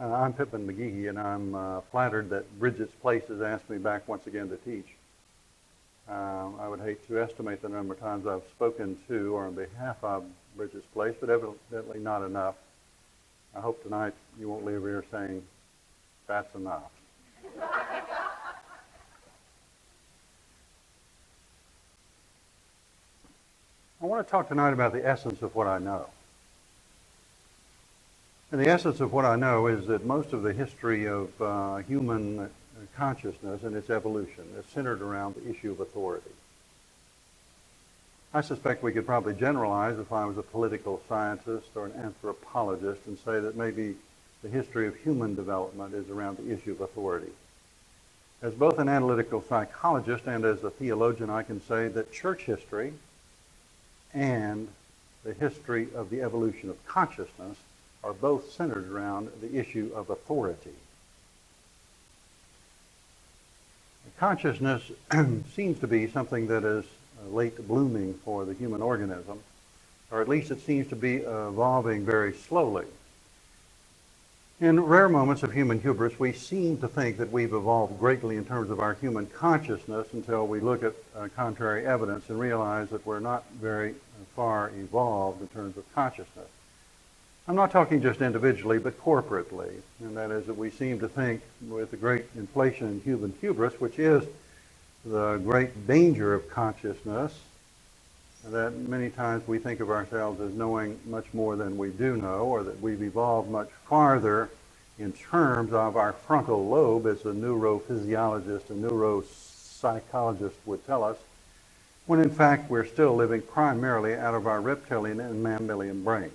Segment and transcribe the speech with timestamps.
[0.00, 4.08] Uh, I'm Pittman McGehee, and I'm uh, flattered that Bridget's Place has asked me back
[4.08, 4.88] once again to teach.
[6.08, 9.54] Um, I would hate to estimate the number of times I've spoken to or on
[9.54, 10.24] behalf of
[10.56, 12.56] Bridget's Place, but evidently not enough.
[13.54, 15.44] I hope tonight you won't leave here saying,
[16.26, 16.90] that's enough.
[24.02, 26.08] I want to talk tonight about the essence of what I know.
[28.54, 31.78] And the essence of what I know is that most of the history of uh,
[31.78, 32.48] human
[32.94, 36.30] consciousness and its evolution is centered around the issue of authority.
[38.32, 43.00] I suspect we could probably generalize if I was a political scientist or an anthropologist
[43.06, 43.96] and say that maybe
[44.44, 47.32] the history of human development is around the issue of authority.
[48.40, 52.92] As both an analytical psychologist and as a theologian, I can say that church history
[54.12, 54.68] and
[55.24, 57.56] the history of the evolution of consciousness
[58.04, 60.74] are both centered around the issue of authority.
[64.18, 64.92] Consciousness
[65.54, 69.40] seems to be something that is uh, late blooming for the human organism,
[70.10, 72.86] or at least it seems to be evolving very slowly.
[74.60, 78.44] In rare moments of human hubris, we seem to think that we've evolved greatly in
[78.44, 83.04] terms of our human consciousness until we look at uh, contrary evidence and realize that
[83.04, 83.96] we're not very
[84.36, 86.46] far evolved in terms of consciousness.
[87.46, 89.70] I'm not talking just individually, but corporately.
[90.00, 93.78] And that is that we seem to think with the great inflation in human hubris,
[93.78, 94.24] which is
[95.04, 97.38] the great danger of consciousness,
[98.46, 102.44] that many times we think of ourselves as knowing much more than we do know,
[102.44, 104.48] or that we've evolved much farther
[104.98, 111.18] in terms of our frontal lobe, as a neurophysiologist and neuropsychologist would tell us,
[112.06, 116.32] when in fact we're still living primarily out of our reptilian and mammalian brains.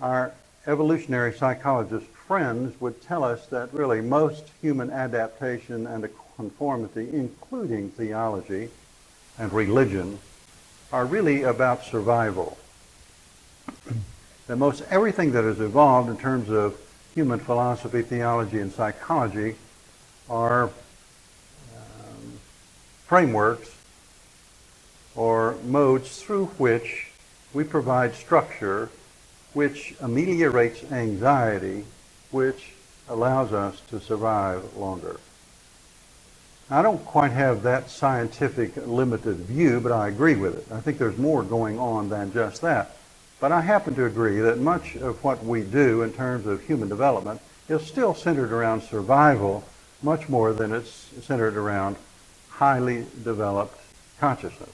[0.00, 0.32] Our
[0.66, 8.70] evolutionary psychologist friends would tell us that really most human adaptation and conformity, including theology
[9.38, 10.18] and religion,
[10.92, 12.58] are really about survival.
[14.46, 16.78] that most everything that has evolved in terms of
[17.14, 19.56] human philosophy, theology, and psychology
[20.28, 20.72] are um,
[23.06, 23.74] frameworks
[25.14, 27.10] or modes through which
[27.52, 28.90] we provide structure
[29.54, 31.84] which ameliorates anxiety,
[32.30, 32.72] which
[33.08, 35.18] allows us to survive longer.
[36.70, 40.72] I don't quite have that scientific limited view, but I agree with it.
[40.72, 42.96] I think there's more going on than just that.
[43.38, 46.88] But I happen to agree that much of what we do in terms of human
[46.88, 49.64] development is still centered around survival
[50.02, 51.96] much more than it's centered around
[52.48, 53.78] highly developed
[54.18, 54.70] consciousness.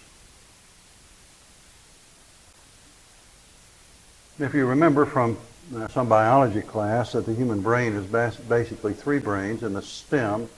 [4.41, 5.37] If you remember from
[5.77, 9.83] uh, some biology class that the human brain is bas- basically three brains, and the
[9.83, 10.49] stem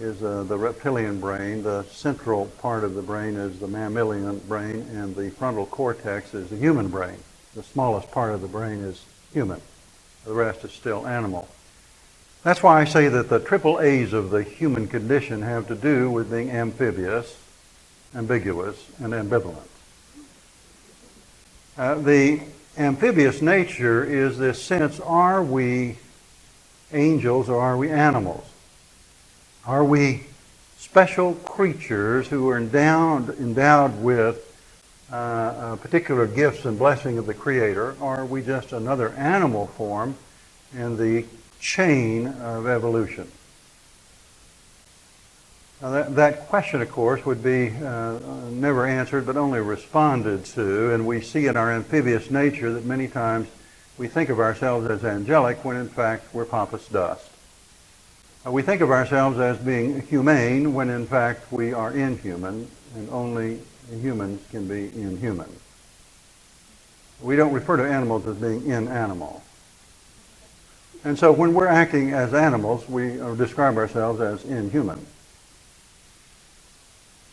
[0.00, 4.88] is uh, the reptilian brain, the central part of the brain is the mammalian brain,
[4.90, 7.16] and the frontal cortex is the human brain.
[7.54, 9.60] The smallest part of the brain is human.
[10.24, 11.46] The rest is still animal.
[12.42, 16.10] That's why I say that the triple A's of the human condition have to do
[16.10, 17.38] with being amphibious,
[18.16, 19.62] ambiguous, and ambivalent.
[21.78, 22.40] Uh, the
[22.76, 25.98] amphibious nature is this sense are we
[26.92, 28.44] angels or are we animals?
[29.66, 30.24] Are we
[30.78, 34.48] special creatures who are endowed, endowed with
[35.12, 39.66] uh, uh, particular gifts and blessing of the Creator, or are we just another animal
[39.68, 40.16] form
[40.74, 41.26] in the
[41.60, 43.30] chain of evolution?
[45.82, 48.20] Now that, that, question, of course, would be uh,
[48.50, 53.08] never answered but only responded to, and we see in our amphibious nature that many
[53.08, 53.48] times
[53.98, 57.28] we think of ourselves as angelic when in fact we're pompous dust.
[58.46, 63.10] Uh, we think of ourselves as being humane when in fact we are inhuman, and
[63.10, 63.58] only
[63.90, 65.50] humans can be inhuman.
[67.20, 69.40] We don't refer to animals as being inanimal.
[71.02, 75.04] And so when we're acting as animals, we uh, describe ourselves as inhuman.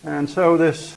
[0.04, 0.96] And so this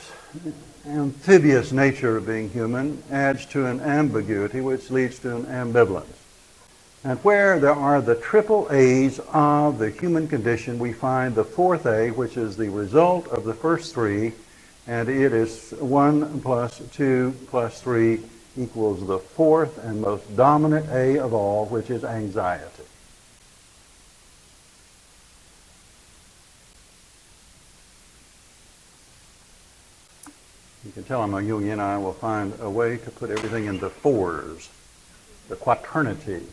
[0.87, 6.07] amphibious nature of being human adds to an ambiguity which leads to an ambivalence.
[7.05, 11.85] And where there are the triple A's of the human condition, we find the fourth
[11.85, 14.33] A, which is the result of the first three,
[14.87, 18.21] and it is 1 plus 2 plus 3
[18.57, 22.85] equals the fourth and most dominant A of all, which is anxiety.
[30.85, 31.79] You can tell I'm a Jungian.
[31.79, 34.69] I will find a way to put everything into fours,
[35.49, 36.47] the quaternity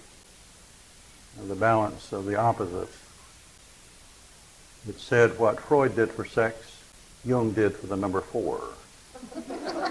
[1.48, 2.98] the balance of the opposites.
[4.88, 6.82] It said what Freud did for sex,
[7.26, 8.64] Jung did for the number four.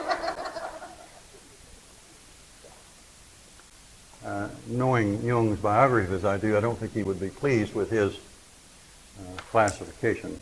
[4.24, 7.88] Uh, knowing Jung's biography as I do, I don't think he would be pleased with
[7.88, 10.38] his uh, classification.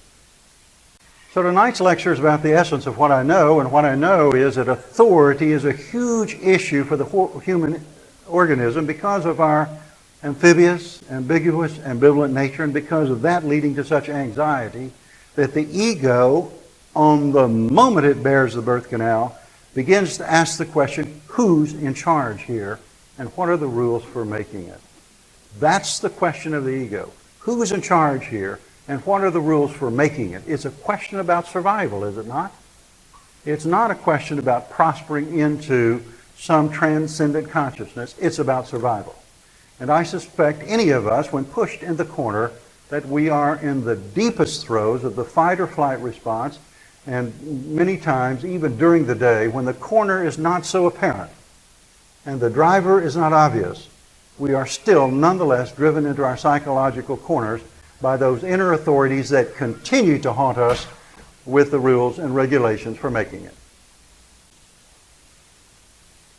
[1.36, 4.32] So tonight's lecture is about the essence of what I know, and what I know
[4.32, 7.04] is that authority is a huge issue for the
[7.40, 7.84] human
[8.26, 9.68] organism because of our
[10.24, 14.92] amphibious, ambiguous, ambivalent nature, and because of that leading to such anxiety
[15.34, 16.50] that the ego,
[16.94, 19.38] on the moment it bears the birth canal,
[19.74, 22.78] begins to ask the question, who's in charge here,
[23.18, 24.80] and what are the rules for making it?
[25.60, 27.12] That's the question of the ego.
[27.40, 30.42] Who is in charge here, and what are the rules for making it?
[30.46, 32.52] It's a question about survival, is it not?
[33.44, 36.02] It's not a question about prospering into
[36.36, 38.14] some transcendent consciousness.
[38.20, 39.14] It's about survival.
[39.80, 42.52] And I suspect any of us, when pushed in the corner,
[42.88, 46.58] that we are in the deepest throes of the fight or flight response,
[47.06, 47.32] and
[47.68, 51.30] many times, even during the day, when the corner is not so apparent
[52.24, 53.88] and the driver is not obvious,
[54.38, 57.62] we are still nonetheless driven into our psychological corners
[58.00, 60.86] by those inner authorities that continue to haunt us
[61.44, 63.54] with the rules and regulations for making it.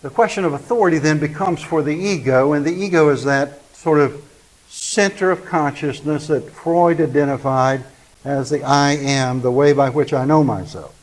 [0.02, 4.00] The question of authority then becomes for the ego, and the ego is that sort
[4.00, 4.24] of
[4.70, 7.84] center of consciousness that Freud identified
[8.24, 10.94] as the I am, the way by which I know myself.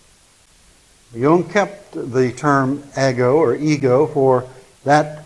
[1.15, 4.49] Jung kept the term ego or ego for
[4.85, 5.25] that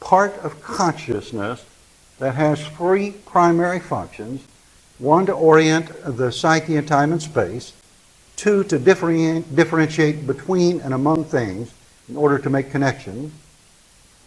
[0.00, 1.64] part of consciousness
[2.22, 4.46] that has three primary functions
[4.98, 7.72] one, to orient the psyche in time and space,
[8.36, 11.74] two, to differentiate between and among things
[12.08, 13.32] in order to make connections,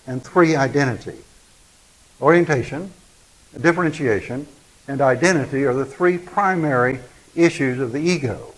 [0.05, 1.15] and three, identity.
[2.19, 2.91] Orientation,
[3.61, 4.45] differentiation,
[4.89, 6.99] and identity are the three primary
[7.33, 8.53] issues of the ego.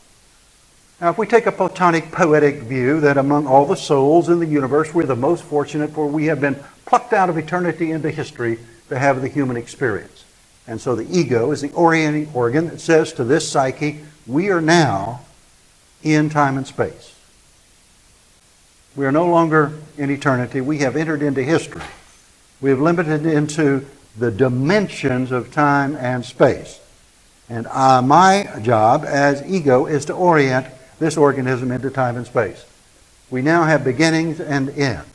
[1.00, 4.48] Now, if we take a Platonic poetic view that among all the souls in the
[4.48, 6.56] universe, we're the most fortunate for we have been
[6.88, 8.58] plucked out of eternity into history
[8.90, 10.26] to have the human experience.
[10.68, 14.62] And so the ego is the orienting organ that says to this psyche, we are
[14.62, 15.22] now
[16.04, 17.16] in time and space.
[18.96, 20.60] We are no longer in eternity.
[20.60, 21.84] We have entered into history.
[22.60, 23.86] We have limited into
[24.18, 26.80] the dimensions of time and space.
[27.50, 30.68] And uh, my job as ego is to orient
[31.00, 32.66] this organism into time and space.
[33.30, 35.08] We now have beginnings and ends.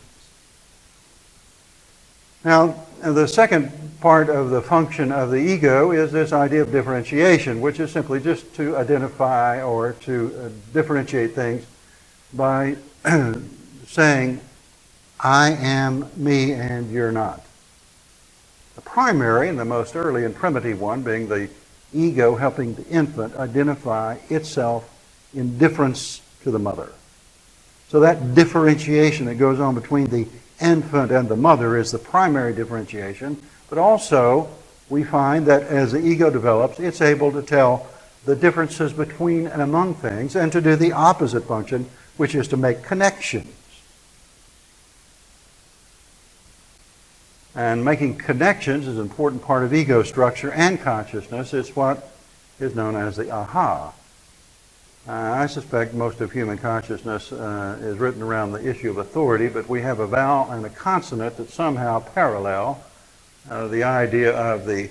[2.44, 7.60] Now, the second part of the function of the ego is this idea of differentiation,
[7.60, 11.66] which is simply just to identify or to uh, differentiate things
[12.32, 12.76] by
[13.87, 14.40] saying,
[15.20, 17.44] I am me and you're not.
[18.76, 21.49] The primary and the most early and primitive one being the
[21.93, 24.88] ego helping the infant identify itself
[25.34, 26.93] in difference to the mother.
[27.88, 30.26] So that differentiation that goes on between the
[30.62, 34.49] infant and the mother is the primary differentiation, but also
[34.88, 37.87] we find that as the ego develops, it's able to tell
[38.25, 42.56] the differences between and among things and to do the opposite function, which is to
[42.56, 43.49] make connections.
[47.55, 51.52] And making connections is an important part of ego structure and consciousness.
[51.52, 52.11] It's what
[52.59, 53.92] is known as the aha.
[55.09, 59.49] Uh, I suspect most of human consciousness uh, is written around the issue of authority,
[59.49, 62.80] but we have a vowel and a consonant that somehow parallel
[63.50, 64.90] uh, the idea of the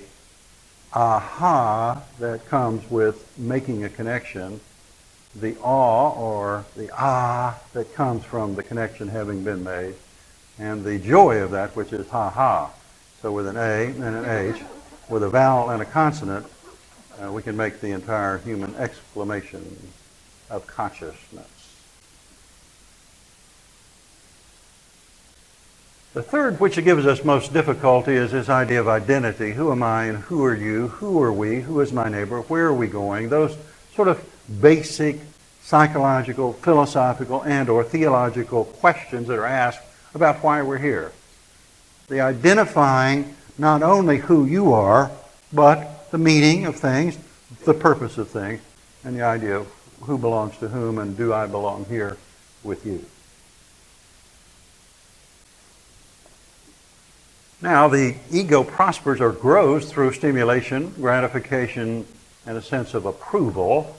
[0.92, 4.60] aha that comes with making a connection,
[5.34, 9.94] the awe or the ah that comes from the connection having been made,
[10.58, 12.70] and the joy of that, which is ha ha.
[13.22, 14.62] So with an A and an H,
[15.08, 16.44] with a vowel and a consonant,
[17.18, 19.78] uh, we can make the entire human exclamation
[20.52, 21.46] of consciousness.
[26.12, 29.52] The third, which gives us most difficulty, is this idea of identity.
[29.52, 30.88] Who am I and who are you?
[30.88, 31.62] Who are we?
[31.62, 32.42] Who is my neighbor?
[32.42, 33.30] Where are we going?
[33.30, 33.56] Those
[33.94, 34.22] sort of
[34.60, 35.20] basic
[35.62, 39.80] psychological, philosophical, and or theological questions that are asked
[40.14, 41.12] about why we're here.
[42.08, 45.10] The identifying not only who you are,
[45.50, 47.16] but the meaning of things,
[47.64, 48.60] the purpose of things,
[49.02, 52.16] and the idea of who belongs to whom and do I belong here
[52.62, 53.04] with you.
[57.60, 62.06] Now, the ego prospers or grows through stimulation, gratification,
[62.44, 63.96] and a sense of approval.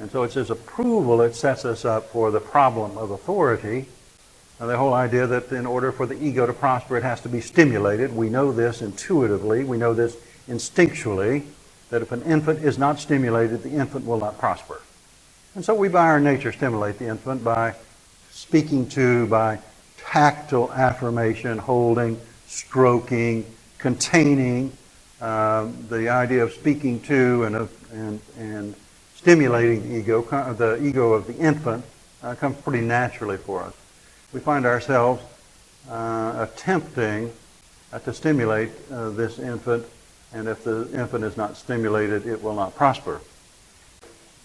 [0.00, 3.86] And so it's this approval that sets us up for the problem of authority
[4.60, 7.28] Now, the whole idea that in order for the ego to prosper, it has to
[7.28, 8.14] be stimulated.
[8.14, 9.62] We know this intuitively.
[9.62, 10.16] We know this
[10.48, 11.44] instinctually,
[11.90, 14.80] that if an infant is not stimulated, the infant will not prosper.
[15.58, 17.74] And so we, by our nature, stimulate the infant by
[18.30, 19.58] speaking to, by
[19.96, 23.44] tactile affirmation, holding, stroking,
[23.78, 24.72] containing,
[25.20, 28.76] uh, the idea of speaking to and, of, and, and
[29.16, 30.22] stimulating the ego,
[30.52, 31.84] the ego of the infant,
[32.22, 33.74] uh, comes pretty naturally for us.
[34.32, 35.24] We find ourselves
[35.90, 37.32] uh, attempting
[37.92, 39.84] uh, to stimulate uh, this infant,
[40.32, 43.20] and if the infant is not stimulated, it will not prosper.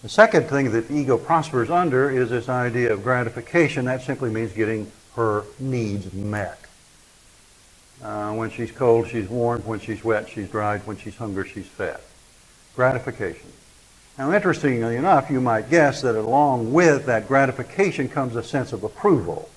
[0.04, 3.86] The second thing that the ego prospers under is this idea of gratification.
[3.86, 6.60] That simply means getting her needs met.
[8.04, 9.66] Uh, when she's cold, she's warmed.
[9.66, 10.86] When she's wet, she's dried.
[10.86, 12.02] When she's hungry, she's fed.
[12.76, 13.50] Gratification.
[14.18, 18.84] Now, interestingly enough, you might guess that along with that gratification comes a sense of
[18.84, 19.50] approval.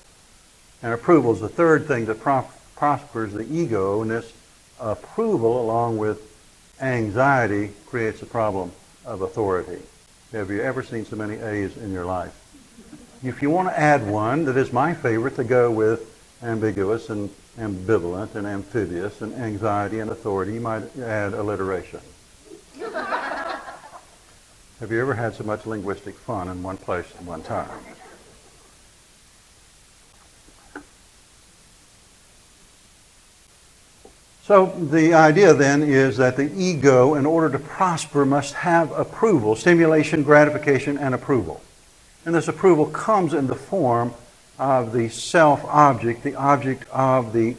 [0.80, 4.32] And approval is the third thing that pro- prospers the ego, and this
[4.78, 6.22] approval, along with
[6.80, 8.70] anxiety, creates a problem
[9.04, 9.82] of authority.
[10.32, 12.34] Have you ever seen so many A's in your life?
[13.22, 17.30] If you want to add one that is my favorite to go with ambiguous and
[17.58, 22.00] ambivalent and amphibious and anxiety and authority, you might add alliteration.
[24.80, 27.70] Have you ever had so much linguistic fun in one place at one time?
[34.46, 39.56] So the idea then is that the ego, in order to prosper, must have approval,
[39.56, 41.60] stimulation, gratification, and approval.
[42.24, 44.14] And this approval comes in the form
[44.56, 47.56] of the self object, the object of the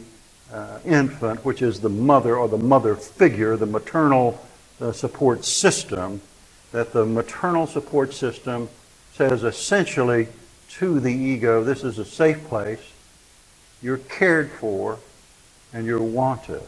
[0.50, 4.42] uh, infant, which is the mother or the mother figure, the maternal
[4.80, 6.22] uh, support system,
[6.72, 8.66] that the maternal support system
[9.12, 10.26] says essentially
[10.70, 12.92] to the ego, this is a safe place,
[13.82, 14.98] you're cared for,
[15.74, 16.62] and you're wanted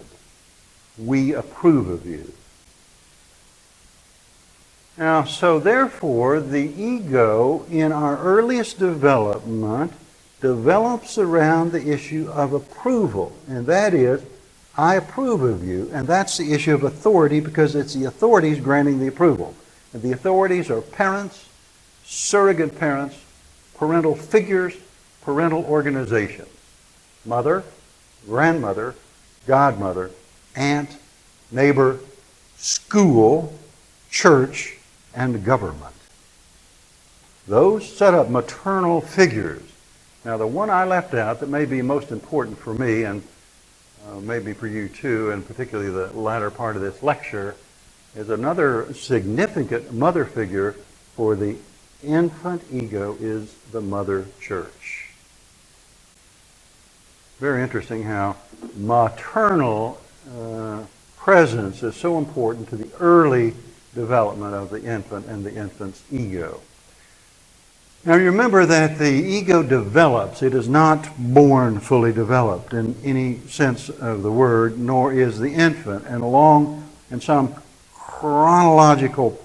[0.99, 2.33] we approve of you.
[4.97, 9.93] Now, so therefore, the ego in our earliest development
[10.41, 14.23] develops around the issue of approval, and that is,
[14.77, 18.99] I approve of you, and that's the issue of authority because it's the authorities granting
[18.99, 19.55] the approval.
[19.93, 21.49] And the authorities are parents,
[22.05, 23.17] surrogate parents,
[23.77, 24.75] parental figures,
[25.23, 26.49] parental organizations,
[27.25, 27.65] mother,
[28.27, 28.95] grandmother,
[29.47, 30.11] godmother,
[30.61, 30.97] aunt,
[31.51, 31.99] neighbor,
[32.57, 33.59] school,
[34.11, 34.77] church,
[35.15, 35.95] and government.
[37.49, 39.63] Those set up maternal figures.
[40.25, 43.23] Now, the one I left out that may be most important for me, and
[44.07, 47.57] uh, maybe for you too, and particularly the latter part of this lecture,
[48.15, 50.73] is another significant mother figure
[51.17, 51.57] for the
[52.05, 55.09] infant ego is the mother church.
[57.39, 58.37] Very interesting how
[58.77, 59.99] maternal
[60.37, 60.85] uh,
[61.17, 63.55] presence is so important to the early
[63.95, 66.61] development of the infant and the infant's ego.
[68.05, 70.43] Now you remember that the ego develops.
[70.43, 75.53] It is not born fully developed in any sense of the word, nor is the
[75.53, 76.07] infant.
[76.07, 77.55] And along in some
[77.93, 79.39] chronological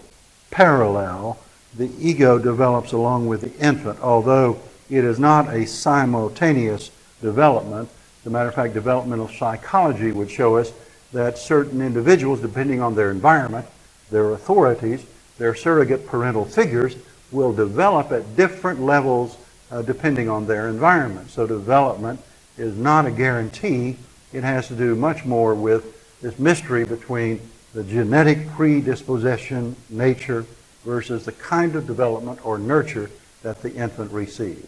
[0.52, 1.38] parallel,
[1.78, 6.92] the ego develops along with the infant, although it is not a simultaneous
[7.22, 7.90] development.
[8.26, 10.74] As a matter of fact, developmental psychology would show us
[11.14, 13.68] that certain individuals, depending on their environment,
[14.10, 15.06] their authorities,
[15.38, 16.96] their surrogate parental figures,
[17.32, 19.38] will develop at different levels
[19.70, 21.30] uh, depending on their environment.
[21.30, 22.20] So development
[22.58, 23.96] is not a guarantee.
[24.34, 27.40] It has to do much more with this mystery between
[27.76, 30.48] the genetic predisposition nature
[30.84, 33.12] versus the kind of development or nurture
[33.44, 34.68] that the infant receives.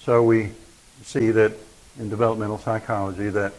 [0.00, 0.52] So we
[1.02, 1.52] see that
[1.98, 3.52] in developmental psychology that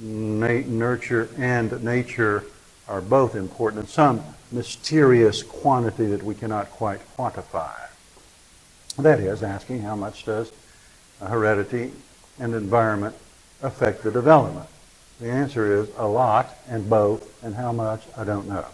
[0.00, 2.44] nurture and nature
[2.88, 7.76] are both important in some mysterious quantity that we cannot quite quantify.
[8.98, 10.52] That is, asking how much does
[11.20, 11.92] heredity
[12.38, 13.14] and environment
[13.62, 14.68] affect the development?
[15.20, 18.66] The answer is a lot and both, and how much, I don't know.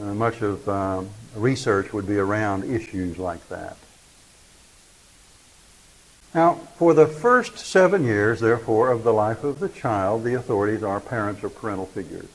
[0.00, 3.76] Uh, much of um, research would be around issues like that.
[6.38, 10.84] Now, for the first seven years, therefore, of the life of the child, the authorities
[10.84, 12.28] are parents or parental figures.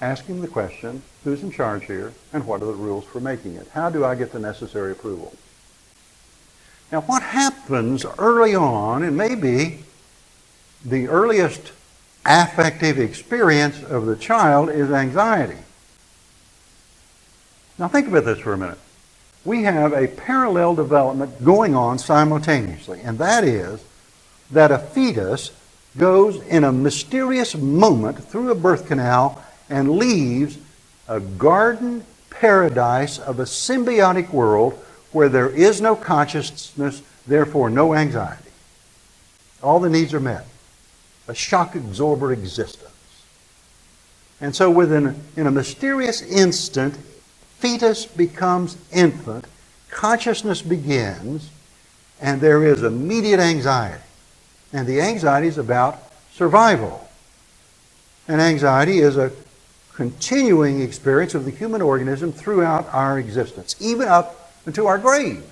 [0.00, 3.68] Asking the question, who's in charge here, and what are the rules for making it?
[3.74, 5.32] How do I get the necessary approval?
[6.90, 9.84] Now, what happens early on, and maybe
[10.84, 11.70] the earliest
[12.26, 15.62] affective experience of the child is anxiety.
[17.78, 18.80] Now, think about this for a minute.
[19.44, 23.84] We have a parallel development going on simultaneously, and that is
[24.50, 25.52] that a fetus
[25.96, 30.58] goes in a mysterious moment through a birth canal and leaves
[31.08, 34.72] a garden paradise of a symbiotic world
[35.12, 38.50] where there is no consciousness, therefore no anxiety.
[39.62, 40.46] All the needs are met.
[41.28, 42.90] A shock absorber existence.
[44.40, 46.98] And so within in a mysterious instant,
[47.64, 49.46] fetus becomes infant,
[49.88, 51.48] consciousness begins,
[52.20, 54.02] and there is immediate anxiety.
[54.74, 57.08] And the anxiety is about survival.
[58.28, 59.32] And anxiety is a
[59.94, 65.42] continuing experience of the human organism throughout our existence, even up into our grave.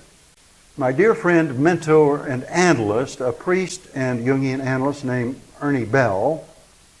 [0.77, 6.45] My dear friend, mentor, and analyst, a priest and Jungian analyst named Ernie Bell,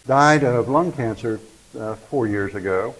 [0.07, 1.39] died of lung cancer
[1.79, 2.95] uh, four years ago.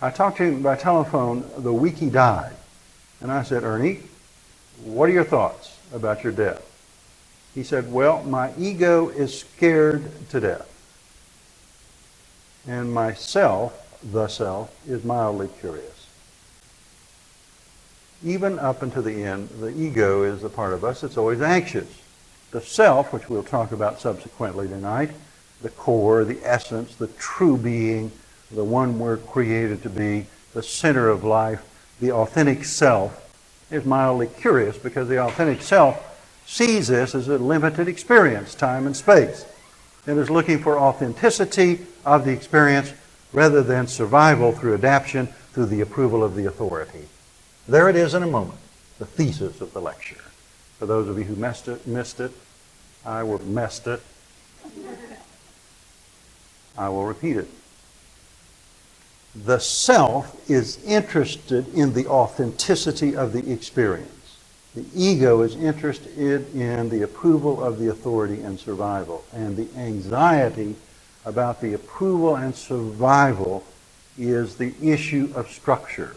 [0.00, 2.54] I talked to him by telephone the week he died.
[3.20, 4.00] And I said, Ernie,
[4.82, 6.62] what are your thoughts about your death?
[7.54, 10.70] He said, Well, my ego is scared to death.
[12.66, 16.06] And myself, the self, is mildly curious.
[18.24, 22.02] Even up until the end, the ego is the part of us that's always anxious.
[22.50, 25.10] The self, which we'll talk about subsequently tonight,
[25.60, 28.10] the core, the essence, the true being,
[28.54, 31.62] the one we're created to be, the center of life,
[32.00, 33.20] the authentic self,
[33.70, 36.10] is mildly curious because the authentic self
[36.46, 39.46] sees this as a limited experience, time and space.
[40.06, 42.92] and is looking for authenticity of the experience
[43.32, 47.08] rather than survival through adaptation through the approval of the authority.
[47.66, 48.58] There it is in a moment,
[48.98, 50.22] the thesis of the lecture.
[50.78, 52.32] For those of you who missed it, missed it,
[53.06, 54.02] I will messed it.
[56.76, 57.48] I will repeat it.
[59.34, 64.10] The self is interested in the authenticity of the experience.
[64.74, 69.24] The ego is interested in the approval of the authority and survival.
[69.32, 70.76] And the anxiety
[71.24, 73.64] about the approval and survival
[74.18, 76.16] is the issue of structure.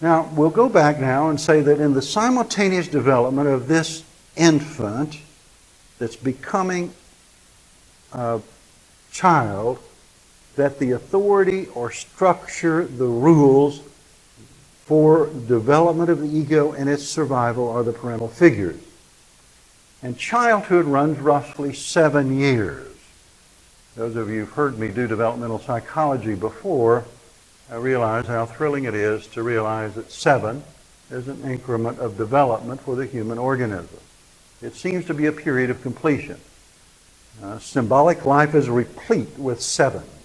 [0.00, 4.04] Now, we'll go back now and say that in the simultaneous development of this
[4.36, 5.18] infant
[5.98, 6.92] that's becoming
[8.12, 8.40] a
[9.10, 9.78] child,
[10.58, 13.80] that the authority or structure, the rules
[14.84, 18.80] for development of the ego and its survival are the parental figures.
[20.02, 22.86] And childhood runs roughly seven years.
[23.96, 27.04] Those of you who've heard me do developmental psychology before
[27.70, 30.62] I realize how thrilling it is to realize that seven
[31.10, 33.98] is an increment of development for the human organism.
[34.62, 36.40] It seems to be a period of completion.
[37.42, 40.17] Uh, symbolic life is replete with sevens.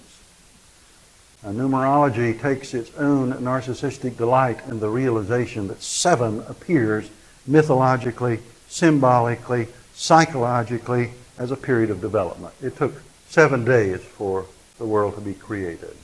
[1.44, 7.10] Uh, numerology takes its own narcissistic delight in the realization that seven appears
[7.46, 12.54] mythologically, symbolically, psychologically as a period of development.
[12.62, 12.94] It took
[13.28, 14.46] seven days for
[14.78, 15.94] the world to be created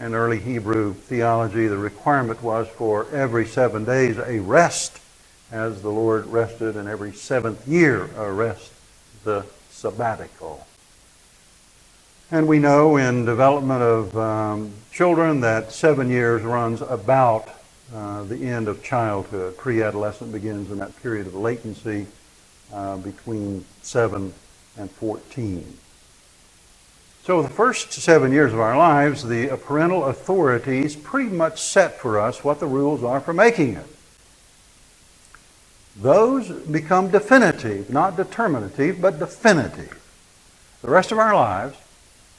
[0.00, 4.98] in early Hebrew theology, the requirement was for every seven days a rest,
[5.52, 8.72] as the Lord rested, and every seventh year a rest,
[9.24, 10.66] the sabbatical.
[12.32, 17.48] And we know in development of um, children that seven years runs about
[17.92, 19.56] uh, the end of childhood.
[19.56, 22.06] Pre-adolescent begins in that period of latency
[22.72, 24.32] uh, between 7
[24.76, 25.76] and 14.
[27.24, 32.20] So, the first seven years of our lives, the parental authorities pretty much set for
[32.20, 33.86] us what the rules are for making it.
[35.96, 40.00] Those become definitive, not determinative, but definitive.
[40.80, 41.76] The rest of our lives,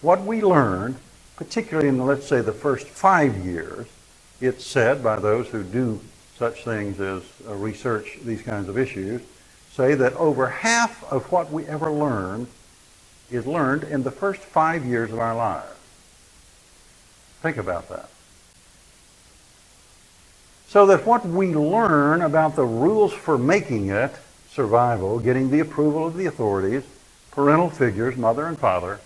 [0.01, 0.95] what we learn,
[1.35, 3.87] particularly in, let's say, the first five years,
[4.39, 5.99] it's said by those who do
[6.37, 9.21] such things as uh, research these kinds of issues,
[9.71, 12.47] say that over half of what we ever learn
[13.29, 15.77] is learned in the first five years of our lives.
[17.41, 18.09] Think about that.
[20.67, 24.11] So that what we learn about the rules for making it,
[24.49, 26.83] survival, getting the approval of the authorities,
[27.31, 28.99] parental figures, mother and father,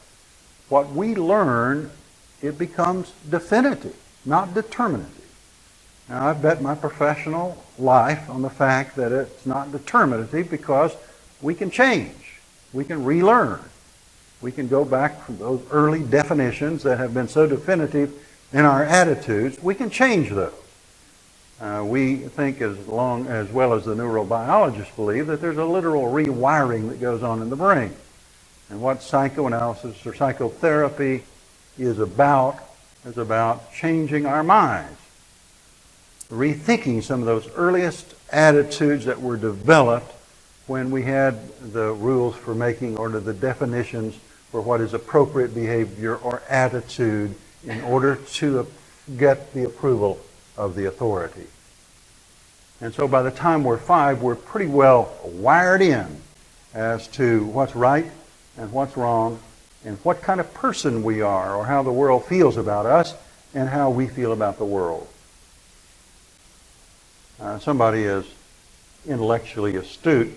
[0.70, 1.92] what we learn,
[2.42, 5.12] it becomes definitive, not determinative.
[6.10, 10.96] Now, I've bet my professional life on the fact that it's not determinative because
[11.42, 12.40] we can change.
[12.74, 13.60] We can relearn.
[14.42, 18.14] We can go back from those early definitions that have been so definitive
[18.54, 19.62] in our attitudes.
[19.62, 20.54] We can change those.
[21.60, 26.04] Uh, we think as long as well as the neurobiologists believe that there's a literal
[26.04, 27.96] rewiring that goes on in the brain.
[28.70, 31.24] And what psychoanalysis or psychotherapy
[31.78, 32.60] is about
[33.06, 34.98] is about changing our minds.
[36.30, 40.12] rethinking some of those earliest attitudes that were developed
[40.68, 41.38] when we had
[41.72, 44.16] the rules for making or the definitions
[44.50, 48.66] for what is appropriate behavior or attitude in order to
[49.18, 50.20] get the approval
[50.58, 51.46] of the authority.
[52.82, 56.22] And so by the time we're five, we're pretty well wired in
[56.74, 58.12] as to what's right
[58.58, 59.40] and what's wrong
[59.84, 63.14] and what kind of person we are or how the world feels about us
[63.54, 65.08] and how we feel about the world.
[67.40, 68.26] Uh, somebody as
[69.06, 70.34] intellectually astute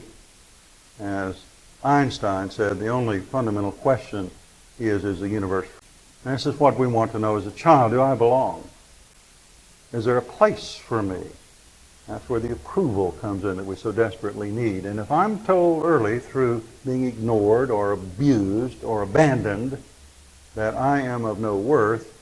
[1.00, 1.40] as
[1.84, 4.30] Einstein said, the only fundamental question
[4.78, 5.68] is, is the universe.
[6.24, 7.92] And this is what we want to know as a child.
[7.92, 8.68] Do I belong?
[9.92, 11.22] Is there a place for me?
[12.08, 14.86] That's where the approval comes in that we so desperately need.
[14.86, 19.82] And if I'm told early through being ignored or abused or abandoned
[20.54, 22.14] that I am of no worth,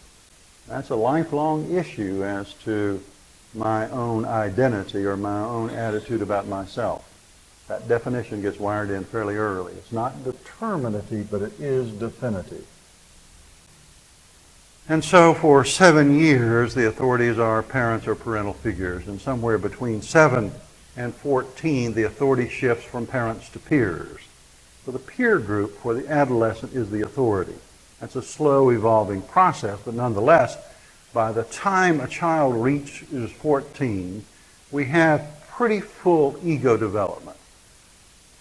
[0.67, 3.01] that's a lifelong issue as to
[3.55, 7.09] my own identity or my own attitude about myself.
[7.69, 9.73] That definition gets wired in fairly early.
[9.75, 12.67] It's not determinative, but it is definitive.
[14.89, 19.09] And so for seven years, the authorities are parents or parental figures.
[19.09, 20.53] And somewhere between 7
[20.97, 24.21] and 14, the authority shifts from parents to peers.
[24.85, 27.57] So the peer group for the adolescent is the authority.
[28.01, 30.57] That's a slow evolving process, but nonetheless,
[31.13, 34.25] by the time a child reaches 14,
[34.71, 37.37] we have pretty full ego development.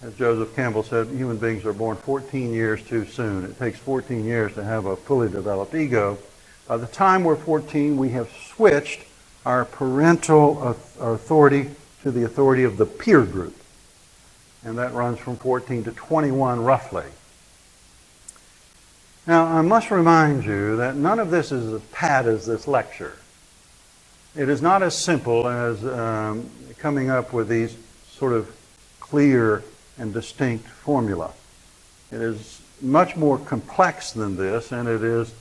[0.02, 3.44] As Joseph Campbell said, human beings are born 14 years too soon.
[3.44, 6.18] It takes 14 years to have a fully developed ego.
[6.66, 9.02] By the time we're 14, we have switched
[9.44, 11.70] our parental authority
[12.02, 13.56] to the authority of the peer group.
[14.64, 17.04] And that runs from 14 to 21 roughly.
[19.28, 23.16] Now, I must remind you that none of this is as pat as this lecture.
[24.34, 27.76] It is not as simple as um, coming up with these
[28.10, 28.54] sort of
[28.98, 29.62] clear
[29.98, 31.32] and distinct formula.
[32.10, 35.32] It is much more complex than this, and it is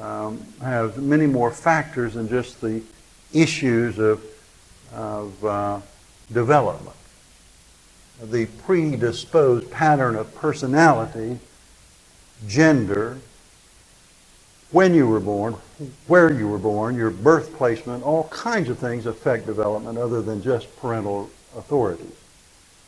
[0.00, 2.82] um, has many more factors than just the
[3.32, 4.22] issues of,
[4.92, 5.80] of uh,
[6.32, 6.96] development.
[8.22, 11.38] The predisposed pattern of personality,
[12.46, 13.18] gender,
[14.70, 15.54] when you were born,
[16.08, 20.42] where you were born, your birth placement, all kinds of things affect development other than
[20.42, 22.08] just parental authority.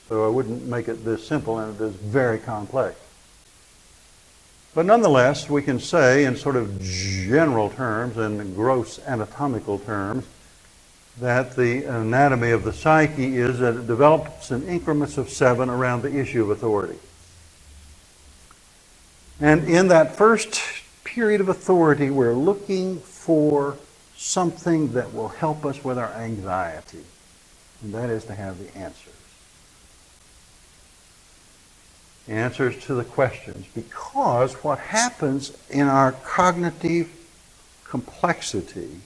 [0.08, 2.98] So I wouldn't make it this simple, and it is very complex.
[4.72, 10.24] But nonetheless, we can say in sort of general terms and gross anatomical terms
[11.20, 16.02] that the anatomy of the psyche is that it develops in increments of seven around
[16.02, 16.98] the issue of authority.
[19.40, 20.62] And in that first
[21.02, 23.76] period of authority, we're looking for
[24.16, 27.04] something that will help us with our anxiety,
[27.82, 29.19] and that is to have the answers
[32.30, 37.10] answers to the questions because what happens in our cognitive
[37.84, 39.00] complexity,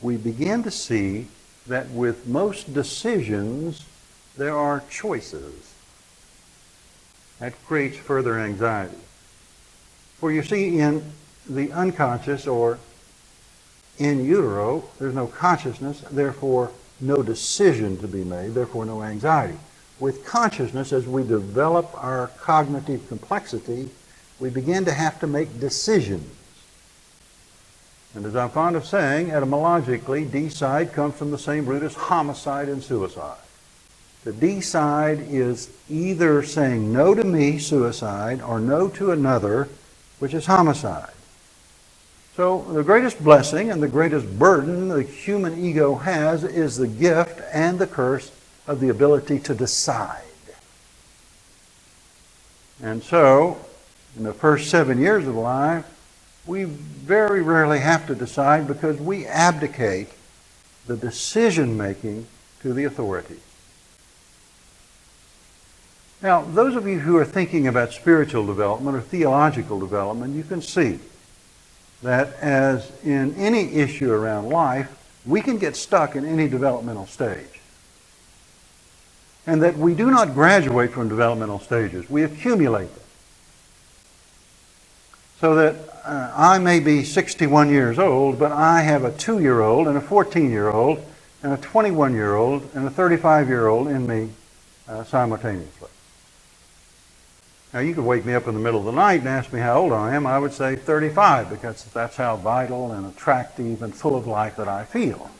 [0.00, 1.26] we begin to see
[1.66, 3.86] that with most decisions,
[4.36, 5.72] there are choices.
[7.38, 8.98] That creates further anxiety.
[10.18, 11.12] For you see, in
[11.48, 12.78] the unconscious or
[13.98, 19.58] in utero, there's no consciousness, therefore no decision to be made, therefore no anxiety
[20.02, 23.88] with consciousness, as we develop our cognitive complexity,
[24.40, 26.28] we begin to have to make decisions.
[28.12, 32.68] And as I'm fond of saying, etymologically, decide comes from the same root as homicide
[32.68, 33.38] and suicide.
[34.24, 39.68] To decide is either saying no to me, suicide, or no to another,
[40.18, 41.12] which is homicide.
[42.34, 47.40] So the greatest blessing and the greatest burden the human ego has is the gift
[47.52, 48.32] and the curse
[48.66, 50.22] of the ability to decide.
[52.82, 53.58] And so,
[54.16, 55.86] in the first seven years of life,
[56.46, 60.08] we very rarely have to decide because we abdicate
[60.86, 62.26] the decision making
[62.60, 63.38] to the authority.
[66.20, 70.62] Now, those of you who are thinking about spiritual development or theological development, you can
[70.62, 70.98] see
[72.02, 74.90] that as in any issue around life,
[75.24, 77.51] we can get stuck in any developmental stage
[79.46, 82.08] and that we do not graduate from developmental stages.
[82.08, 83.04] We accumulate them.
[85.40, 85.74] So that
[86.04, 89.96] uh, I may be 61 years old, but I have a two year old and
[89.96, 91.04] a 14 year old
[91.42, 94.30] and a 21 year old and a 35 year old in me
[94.88, 95.88] uh, simultaneously.
[97.72, 99.58] Now, you could wake me up in the middle of the night and ask me
[99.58, 100.26] how old I am.
[100.26, 104.68] I would say 35 because that's how vital and attractive and full of life that
[104.68, 105.30] I feel.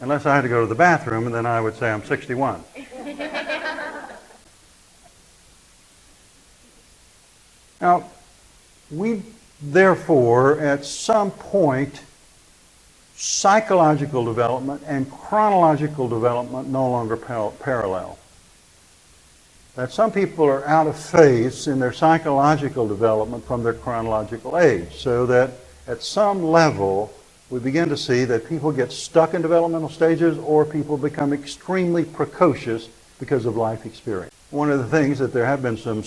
[0.00, 2.62] unless I had to go to the bathroom, and then I would say I'm 61.
[7.80, 8.04] now,
[8.90, 9.22] we
[9.62, 12.02] therefore, at some point,
[13.16, 18.18] psychological development and chronological development no longer par- parallel.
[19.74, 24.96] That some people are out of phase in their psychological development from their chronological age,
[24.96, 25.52] so that
[25.86, 27.12] at some level
[27.48, 32.04] we begin to see that people get stuck in developmental stages or people become extremely
[32.04, 34.32] precocious because of life experience.
[34.50, 36.04] One of the things that there have been some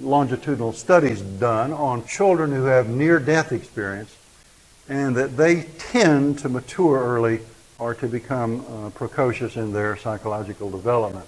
[0.00, 4.16] longitudinal studies done on children who have near death experience
[4.88, 7.40] and that they tend to mature early
[7.78, 11.26] or to become uh, precocious in their psychological development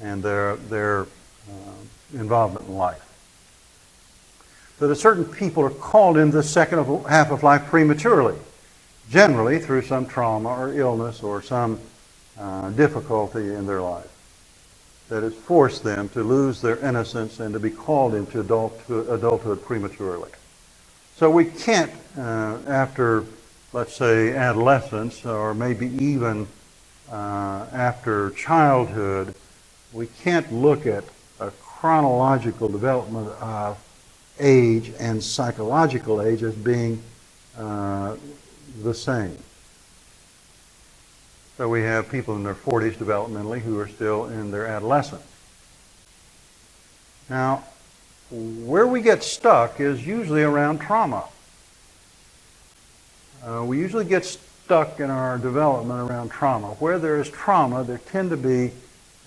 [0.00, 3.02] and their, their uh, involvement in life.
[4.78, 8.36] That certain people are called into the second half of life prematurely,
[9.10, 11.80] generally through some trauma or illness or some
[12.38, 14.15] uh, difficulty in their life
[15.08, 19.64] that has forced them to lose their innocence and to be called into adulthood, adulthood
[19.64, 20.30] prematurely.
[21.16, 23.24] So we can't, uh, after,
[23.72, 26.46] let's say, adolescence or maybe even
[27.10, 29.34] uh, after childhood,
[29.92, 31.04] we can't look at
[31.40, 33.78] a chronological development of
[34.40, 37.00] age and psychological age as being
[37.56, 38.16] uh,
[38.82, 39.38] the same.
[41.56, 45.24] So we have people in their 40s developmentally who are still in their adolescence.
[47.30, 47.64] Now,
[48.30, 51.24] where we get stuck is usually around trauma.
[53.42, 56.68] Uh, we usually get stuck in our development around trauma.
[56.78, 58.72] Where there is trauma, there tend to be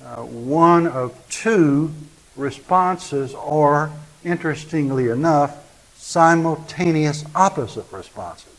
[0.06, 1.92] uh, one of two
[2.36, 3.92] responses, or
[4.24, 5.65] interestingly enough,
[5.98, 8.59] simultaneous opposite responses.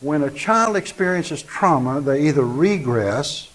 [0.00, 3.50] When a child experiences trauma, they either regress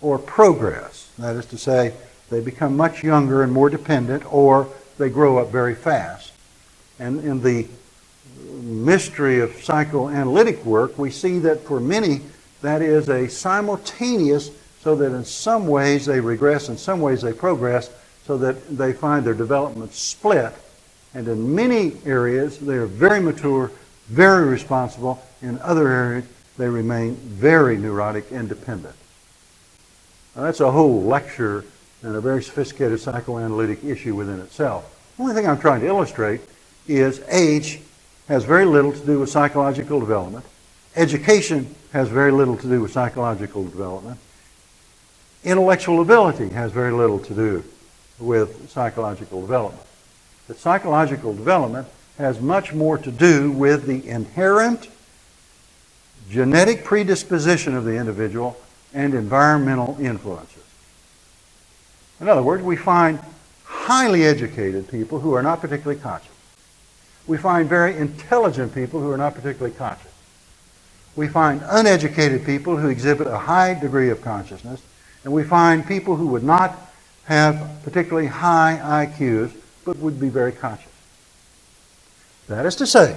[0.00, 1.10] or progress.
[1.18, 1.94] That is to say,
[2.30, 6.32] they become much younger and more dependent, or they grow up very fast.
[6.98, 7.66] And in the
[8.62, 12.20] mystery of psychoanalytic work, we see that for many,
[12.62, 14.50] that is a simultaneous,
[14.80, 17.90] so that in some ways they regress, in some ways they progress,
[18.26, 20.52] so that they find their development split.
[21.14, 23.70] And in many areas, they are very mature,
[24.08, 25.22] very responsible.
[25.44, 26.24] In other areas,
[26.56, 28.94] they remain very neurotic and dependent.
[30.34, 31.66] Now, that's a whole lecture
[32.02, 34.90] and a very sophisticated psychoanalytic issue within itself.
[35.16, 36.40] The only thing I'm trying to illustrate
[36.88, 37.80] is age
[38.26, 40.46] has very little to do with psychological development.
[40.96, 44.18] Education has very little to do with psychological development.
[45.44, 47.64] Intellectual ability has very little to do
[48.18, 49.86] with psychological development.
[50.48, 54.88] But psychological development has much more to do with the inherent
[56.30, 58.56] genetic predisposition of the individual
[58.92, 60.62] and environmental influences.
[62.20, 63.20] In other words, we find
[63.64, 66.30] highly educated people who are not particularly conscious.
[67.26, 70.12] We find very intelligent people who are not particularly conscious.
[71.16, 74.82] We find uneducated people who exhibit a high degree of consciousness.
[75.24, 76.78] And we find people who would not
[77.24, 79.52] have particularly high IQs,
[79.84, 80.90] but would be very conscious.
[82.48, 83.16] That is to say,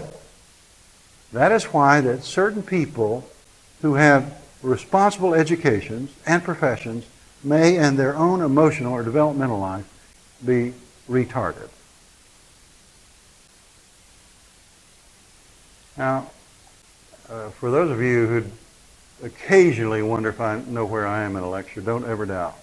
[1.33, 3.29] that is why that certain people
[3.81, 7.05] who have responsible educations and professions
[7.43, 9.85] may, in their own emotional or developmental life,
[10.45, 10.73] be
[11.09, 11.69] retarded.
[15.97, 16.29] Now,
[17.29, 18.43] uh, for those of you who
[19.25, 22.55] occasionally wonder if I know where I am in a lecture, don't ever doubt.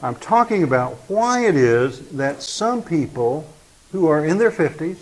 [0.00, 3.48] I'm talking about why it is that some people
[3.90, 4.98] who are in their 50s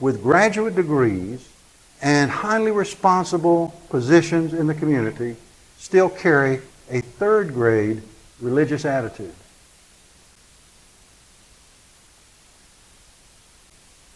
[0.00, 1.48] with graduate degrees
[2.02, 5.36] and highly responsible positions in the community
[5.78, 6.60] still carry
[6.90, 8.02] a third grade
[8.40, 9.34] religious attitude.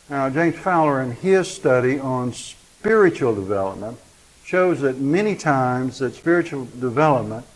[0.09, 3.99] Now, James Fowler, in his study on spiritual development,
[4.45, 7.47] shows that many times that spiritual development,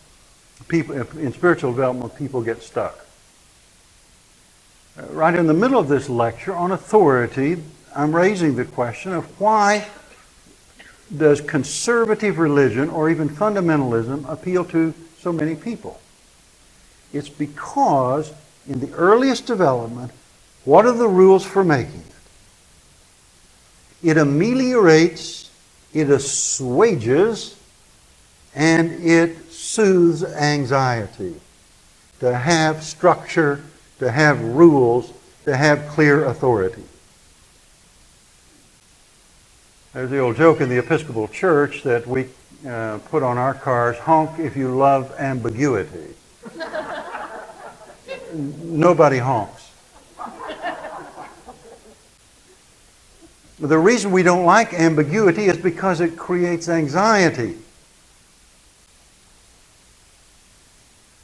[0.67, 3.05] people in spiritual development, people get stuck.
[4.97, 7.61] Uh, right in the middle of this lecture on authority,
[7.95, 9.87] I'm raising the question of why
[11.15, 15.99] does conservative religion or even fundamentalism appeal to so many people?
[17.13, 18.31] It's because
[18.67, 20.11] in the earliest development,
[20.65, 22.03] what are the rules for making
[24.01, 24.11] it?
[24.11, 25.49] It ameliorates,
[25.93, 27.57] it assuages,
[28.53, 31.35] and it soothes anxiety.
[32.19, 33.63] To have structure,
[33.99, 35.11] to have rules,
[35.45, 36.83] to have clear authority.
[39.99, 42.29] There's the old joke in the Episcopal Church that we
[42.65, 46.15] uh, put on our cars, honk if you love ambiguity.
[48.33, 49.71] Nobody honks.
[53.59, 57.57] The reason we don't like ambiguity is because it creates anxiety.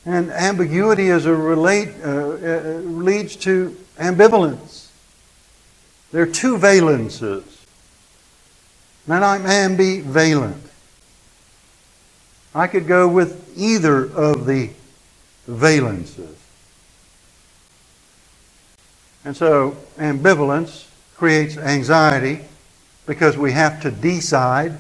[0.05, 4.89] And ambiguity is a relate, uh, uh, leads to ambivalence.
[6.11, 7.54] There are two valences.
[9.07, 10.59] And I'm ambivalent.
[12.55, 14.71] I could go with either of the
[15.47, 16.35] valences.
[19.23, 22.41] And so ambivalence creates anxiety
[23.05, 24.77] because we have to decide.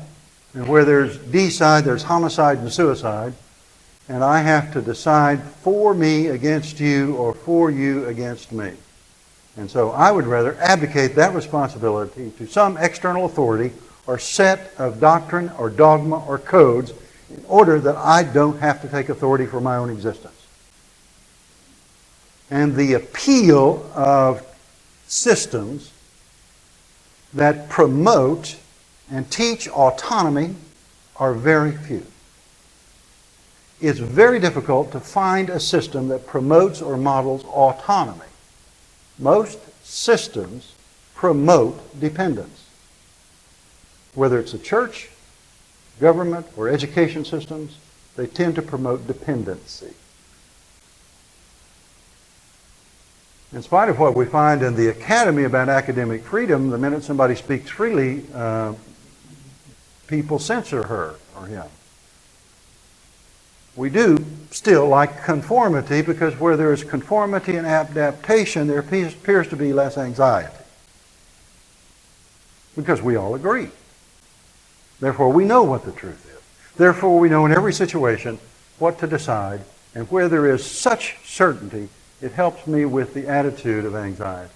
[0.53, 3.33] And where there's decide, there's homicide and suicide.
[4.07, 8.73] And I have to decide for me against you or for you against me.
[9.57, 13.71] And so I would rather abdicate that responsibility to some external authority
[14.07, 16.93] or set of doctrine or dogma or codes
[17.29, 20.33] in order that I don't have to take authority for my own existence.
[22.49, 24.45] And the appeal of
[25.07, 25.91] systems
[27.33, 28.55] that promote
[29.11, 30.55] and teach autonomy
[31.17, 32.05] are very few.
[33.81, 38.25] It's very difficult to find a system that promotes or models autonomy.
[39.19, 40.73] Most systems
[41.13, 42.64] promote dependence.
[44.15, 45.09] Whether it's a church,
[45.99, 47.77] government, or education systems,
[48.15, 49.93] they tend to promote dependency.
[53.53, 57.35] In spite of what we find in the academy about academic freedom, the minute somebody
[57.35, 58.73] speaks freely, uh,
[60.07, 61.65] people censor her or him.
[63.75, 69.55] We do still like conformity because where there is conformity and adaptation, there appears to
[69.55, 70.55] be less anxiety.
[72.75, 73.69] Because we all agree.
[74.99, 76.75] Therefore, we know what the truth is.
[76.75, 78.39] Therefore, we know in every situation
[78.79, 79.61] what to decide,
[79.93, 81.89] and where there is such certainty,
[82.21, 84.51] it helps me with the attitude of anxiety.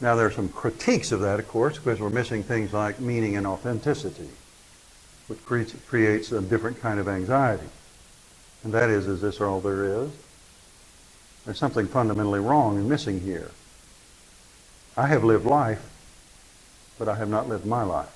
[0.00, 3.36] Now, there are some critiques of that, of course, because we're missing things like meaning
[3.36, 4.28] and authenticity,
[5.28, 7.68] which creates, a different kind of anxiety.
[8.64, 10.10] And that is, is this all there is?
[11.44, 13.50] There's something fundamentally wrong and missing here.
[14.96, 15.90] I have lived life
[16.98, 18.10] but I have not lived my life.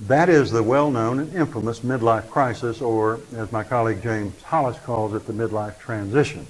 [0.00, 5.12] That is the well-known and infamous midlife crisis, or as my colleague James Hollis calls
[5.14, 6.46] it, the midlife transition.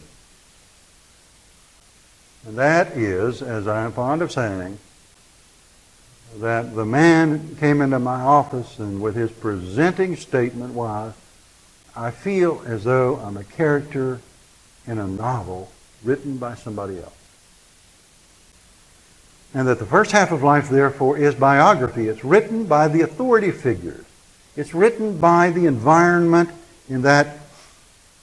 [2.47, 4.79] And that is, as I am fond of saying,
[6.37, 11.15] that the man came into my office and with his presenting statement was,
[11.97, 14.21] I feel as though I'm a character
[14.87, 15.71] in a novel
[16.05, 17.18] written by somebody else.
[19.55, 22.09] And that the first half of life, therefore, is biography.
[22.09, 24.05] It's written by the authority figures.
[24.57, 26.51] It's written by the environment
[26.89, 27.39] in that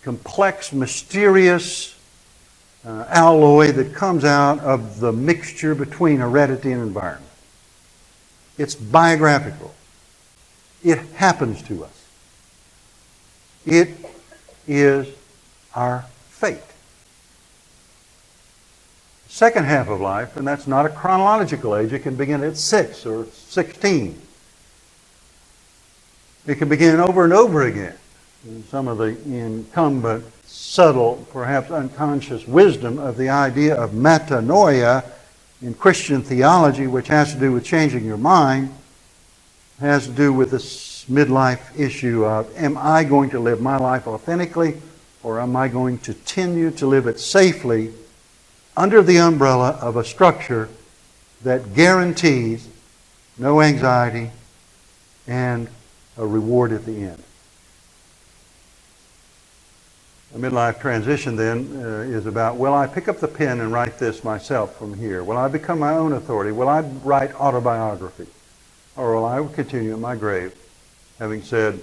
[0.04, 1.98] complex, mysterious
[2.86, 7.32] uh, alloy that comes out of the mixture between heredity and environment.
[8.58, 9.74] It's biographical.
[10.84, 12.06] It happens to us.
[13.66, 13.90] It
[14.68, 15.08] is
[15.74, 16.62] our fate
[19.36, 21.91] second half of life, and that's not a chronological age.
[21.91, 24.17] It can begin at 6 or 16.
[26.48, 27.98] It can begin over and over again.
[28.45, 35.04] And some of the incumbent, subtle, perhaps unconscious wisdom of the idea of metanoia
[35.62, 38.74] in Christian theology, which has to do with changing your mind,
[39.82, 44.08] has to do with this midlife issue of am I going to live my life
[44.08, 44.78] authentically
[45.24, 47.91] or am I going to continue to live it safely
[48.78, 50.70] under the umbrella of a structure
[51.44, 52.68] that guarantees
[53.38, 54.32] no anxiety
[55.28, 55.68] and
[56.18, 57.24] a reward at the end.
[60.34, 63.98] A midlife transition then uh, is about will I pick up the pen and write
[64.00, 65.24] this myself from here?
[65.24, 66.52] Will I become my own authority?
[66.52, 68.28] Will I write autobiography?
[68.98, 70.54] Or will I continue in my grave
[71.19, 71.80] having said,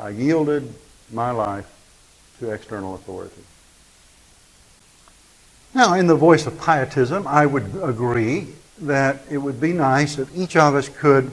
[0.00, 0.72] I yielded
[1.12, 1.70] my life
[2.38, 3.42] to external authority?
[5.74, 8.48] Now, in the voice of pietism, I would agree
[8.78, 11.30] that it would be nice if each of us could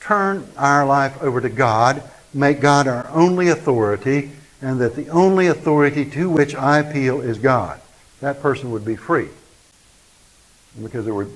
[0.00, 4.30] turn our life over to God, make God our only authority,
[4.62, 7.80] and that the only authority to which I appeal is God.
[8.20, 9.28] That person would be free.
[10.82, 11.32] Because there would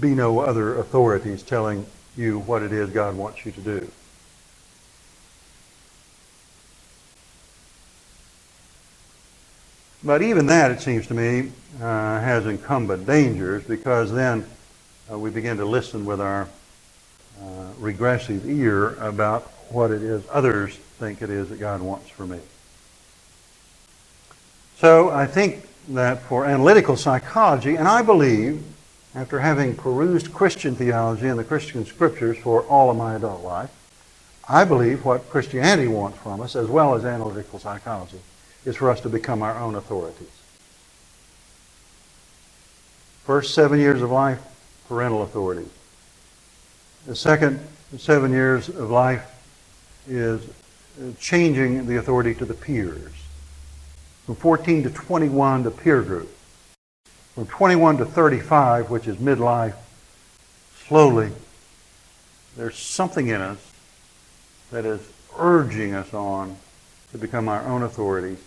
[0.00, 3.90] be no other authorities telling you what it is God wants you to do.
[10.04, 14.44] But even that, it seems to me, uh, has incumbent dangers because then
[15.10, 16.48] uh, we begin to listen with our
[17.40, 22.26] uh, regressive ear about what it is others think it is that God wants for
[22.26, 22.38] me.
[24.76, 28.62] So I think that for analytical psychology, and I believe,
[29.14, 33.70] after having perused Christian theology and the Christian scriptures for all of my adult life,
[34.48, 38.18] I believe what Christianity wants from us, as well as analytical psychology,
[38.64, 40.28] is for us to become our own authorities.
[43.24, 44.40] First seven years of life,
[44.88, 45.68] parental authority.
[47.06, 47.60] The second
[47.98, 49.28] seven years of life
[50.08, 50.48] is
[51.18, 53.12] changing the authority to the peers.
[54.26, 56.28] From 14 to 21, the peer group.
[57.34, 59.74] From 21 to 35, which is midlife,
[60.86, 61.30] slowly,
[62.56, 63.72] there's something in us
[64.70, 65.00] that is
[65.38, 66.56] urging us on
[67.12, 68.38] to become our own authorities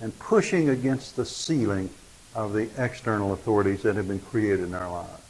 [0.00, 1.90] and pushing against the ceiling
[2.34, 5.22] of the external authorities that have been created in our lives.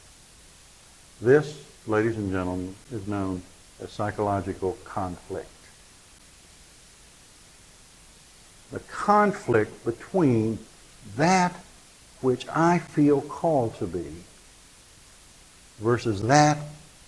[1.21, 3.41] This, ladies and gentlemen, is known
[3.81, 5.49] as psychological conflict.
[8.71, 10.59] The conflict between
[11.15, 11.55] that
[12.21, 14.05] which I feel called to be
[15.79, 16.57] versus that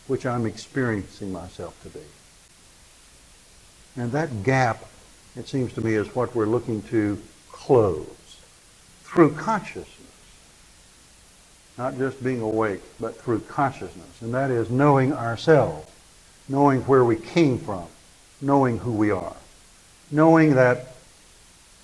[0.08, 2.06] which I'm experiencing myself to be.
[3.98, 4.86] And that gap,
[5.36, 7.22] it seems to me, is what we're looking to
[7.60, 8.08] close
[9.04, 9.86] through consciousness.
[11.78, 14.22] Not just being awake, but through consciousness.
[14.22, 15.90] And that is knowing ourselves,
[16.48, 17.86] knowing where we came from,
[18.42, 19.36] knowing who we are,
[20.10, 20.96] knowing that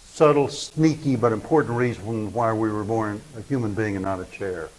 [0.04, 4.26] subtle, sneaky, but important reason why we were born a human being and not a
[4.26, 4.70] chair.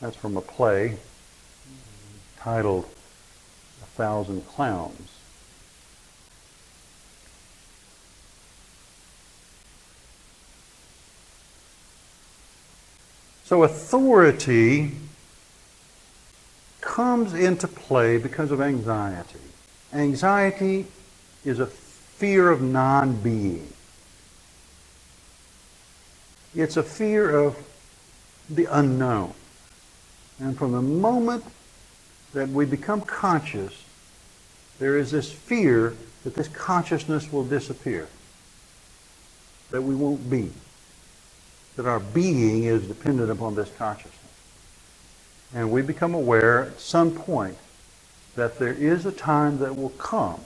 [0.00, 0.98] That's from a play
[2.38, 2.84] titled
[3.82, 5.15] A thousand clowns.
[13.46, 14.90] So authority
[16.80, 19.38] comes into play because of anxiety.
[19.92, 20.86] Anxiety
[21.44, 23.72] is a fear of non being,
[26.56, 27.56] it's a fear of
[28.50, 29.32] the unknown.
[30.40, 31.44] And from the moment
[32.34, 33.84] that we become conscious
[34.80, 35.94] there is this fear
[36.24, 38.08] that this consciousness will disappear,
[39.70, 40.50] that we won't be,
[41.76, 44.12] that our being is dependent upon this consciousness.
[45.54, 47.56] And we become aware at some point
[48.34, 50.40] that there is a time that will come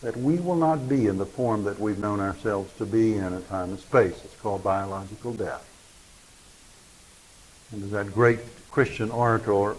[0.00, 3.32] that we will not be in the form that we've known ourselves to be in
[3.32, 4.20] a time and space.
[4.24, 5.64] It's called biological death.
[7.72, 8.38] And as that great
[8.70, 9.76] Christian orator,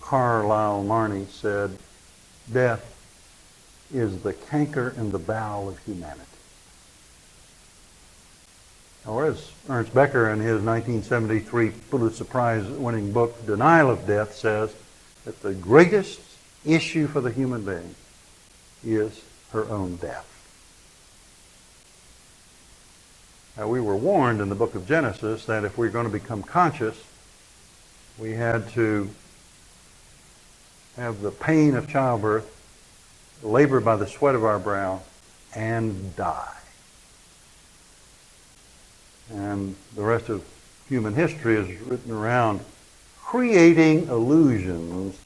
[0.00, 1.78] Carlyle Marney, said,
[2.52, 2.84] death
[3.94, 6.29] is the canker in the bowel of humanity.
[9.10, 14.36] Oh, or as Ernest Becker in his 1973 Pulitzer Prize winning book, Denial of Death,
[14.36, 14.72] says
[15.24, 16.20] that the greatest
[16.64, 17.96] issue for the human being
[18.84, 20.26] is her own death.
[23.56, 26.12] Now, we were warned in the book of Genesis that if we we're going to
[26.12, 27.02] become conscious,
[28.16, 29.10] we had to
[30.94, 32.48] have the pain of childbirth
[33.42, 35.02] labor by the sweat of our brow,
[35.56, 36.59] and die.
[39.32, 40.44] And the rest of
[40.88, 42.60] human history is written around
[43.22, 45.18] creating illusions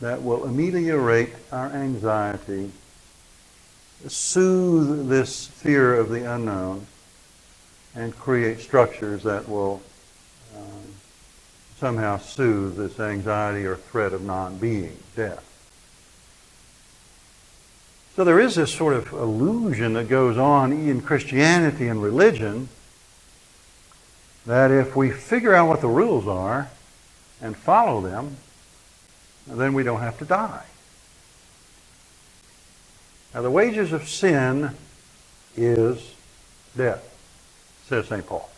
[0.00, 2.70] that will ameliorate our anxiety,
[4.08, 6.86] soothe this fear of the unknown,
[7.94, 9.82] and create structures that will
[10.56, 10.94] um,
[11.78, 15.50] somehow soothe this anxiety or threat of non-being, death.
[18.16, 22.68] So there is this sort of illusion that goes on in Christianity and religion
[24.46, 26.68] that if we figure out what the rules are
[27.40, 28.36] and follow them,
[29.46, 30.64] then we don't have to die.
[33.34, 34.70] Now, the wages of sin
[35.56, 36.14] is
[36.76, 37.02] death,
[37.88, 38.24] says St.
[38.26, 38.48] Paul.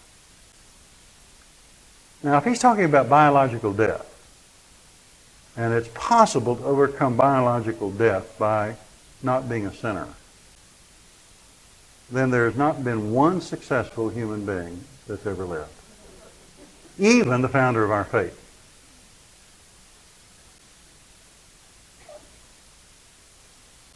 [2.22, 4.12] Now, if he's talking about biological death,
[5.56, 8.76] and it's possible to overcome biological death by
[9.22, 10.08] not being a sinner,
[12.10, 15.75] then there has not been one successful human being that's ever lived.
[16.98, 18.42] Even the founder of our faith.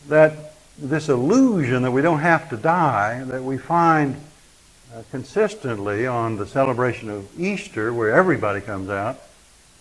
[0.09, 4.17] That this illusion that we don't have to die, that we find
[4.95, 9.21] uh, consistently on the celebration of Easter, where everybody comes out,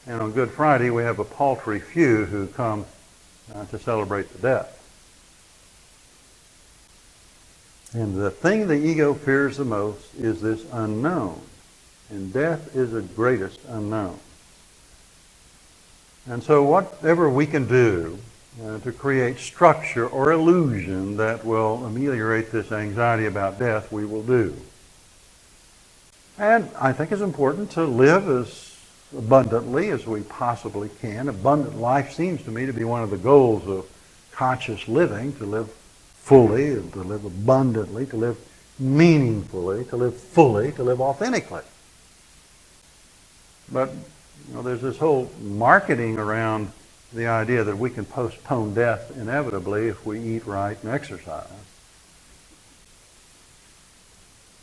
[0.05, 2.86] and on Good Friday we have a paltry few who come
[3.53, 4.76] uh, to celebrate the death.
[7.93, 11.41] And the thing the ego fears the most is this unknown.
[12.10, 14.20] And death is the greatest unknown.
[16.28, 18.20] And so whatever we can do
[18.64, 24.24] uh, to create structure or illusion that will ameliorate this anxiety about death, we will
[24.24, 24.55] do.
[26.38, 28.78] And I think it's important to live as
[29.18, 31.30] abundantly as we possibly can.
[31.30, 33.86] Abundant life seems to me to be one of the goals of
[34.32, 35.70] conscious living, to live
[36.14, 38.38] fully, to live abundantly, to live
[38.78, 41.64] meaningfully, to live fully, to live authentically.
[43.72, 43.91] But
[44.47, 46.72] you know, there's this whole marketing around
[47.13, 51.47] the idea that we can postpone death inevitably if we eat right and exercise.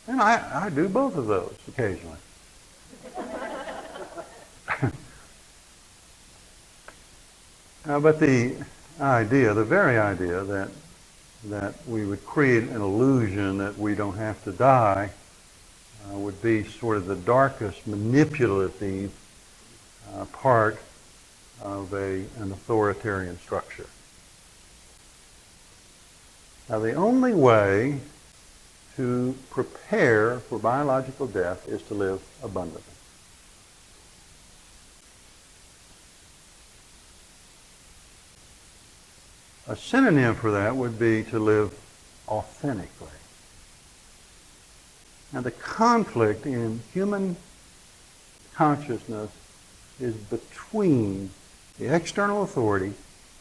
[0.07, 2.17] And I, I do both of those occasionally.
[7.85, 8.55] uh, but the
[9.01, 10.69] idea, the very idea that
[11.45, 15.11] that we would create an illusion that we don't have to die
[16.11, 19.11] uh, would be sort of the darkest manipulative
[20.13, 20.79] uh, part
[21.61, 23.87] of a, an authoritarian structure.
[26.69, 27.99] Now, the only way
[28.97, 32.83] to prepare for biological death is to live abundantly.
[39.67, 41.77] A synonym for that would be to live
[42.27, 43.16] authentically.
[45.33, 47.35] Now, the conflict in human
[48.53, 49.29] consciousness
[49.99, 51.31] is between
[51.77, 52.93] the external authority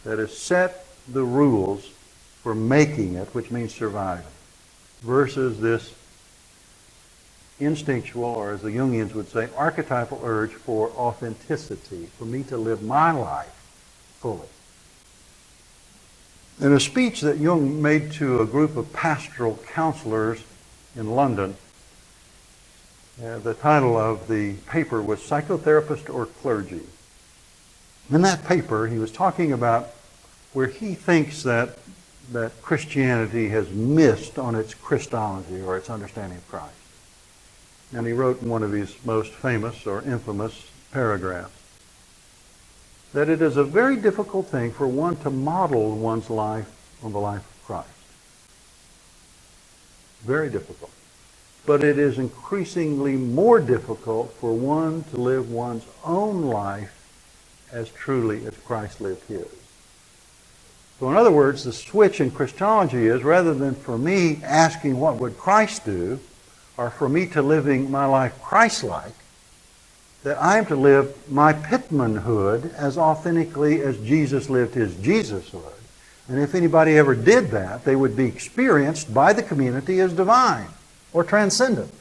[0.04, 1.88] that has set the rules
[2.42, 4.26] for making it, which means surviving,
[5.02, 5.94] versus this
[7.58, 12.82] instinctual, or as the Jungians would say, archetypal urge for authenticity, for me to live
[12.82, 13.54] my life
[14.20, 14.48] fully.
[16.60, 20.42] In a speech that Jung made to a group of pastoral counselors
[20.94, 21.56] in London,
[23.22, 26.82] uh, the title of the paper was Psychotherapist or Clergy.
[28.10, 29.88] In that paper, he was talking about
[30.52, 31.78] where he thinks that,
[32.32, 36.74] that Christianity has missed on its Christology or its understanding of Christ.
[37.92, 41.52] And he wrote in one of his most famous or infamous paragraphs
[43.12, 46.70] that it is a very difficult thing for one to model one's life
[47.02, 47.88] on the life of Christ.
[50.22, 50.90] Very difficult.
[51.66, 56.92] But it is increasingly more difficult for one to live one's own life
[57.72, 59.48] as truly as Christ lived his.
[61.00, 65.16] So in other words, the switch in Christology is rather than for me asking what
[65.16, 66.20] would Christ do,
[66.76, 69.14] or for me to living my life Christ-like,
[70.22, 75.72] that I am to live my Pittmanhood as authentically as Jesus lived his Jesushood.
[76.28, 80.68] And if anybody ever did that, they would be experienced by the community as divine
[81.12, 81.92] or transcendent.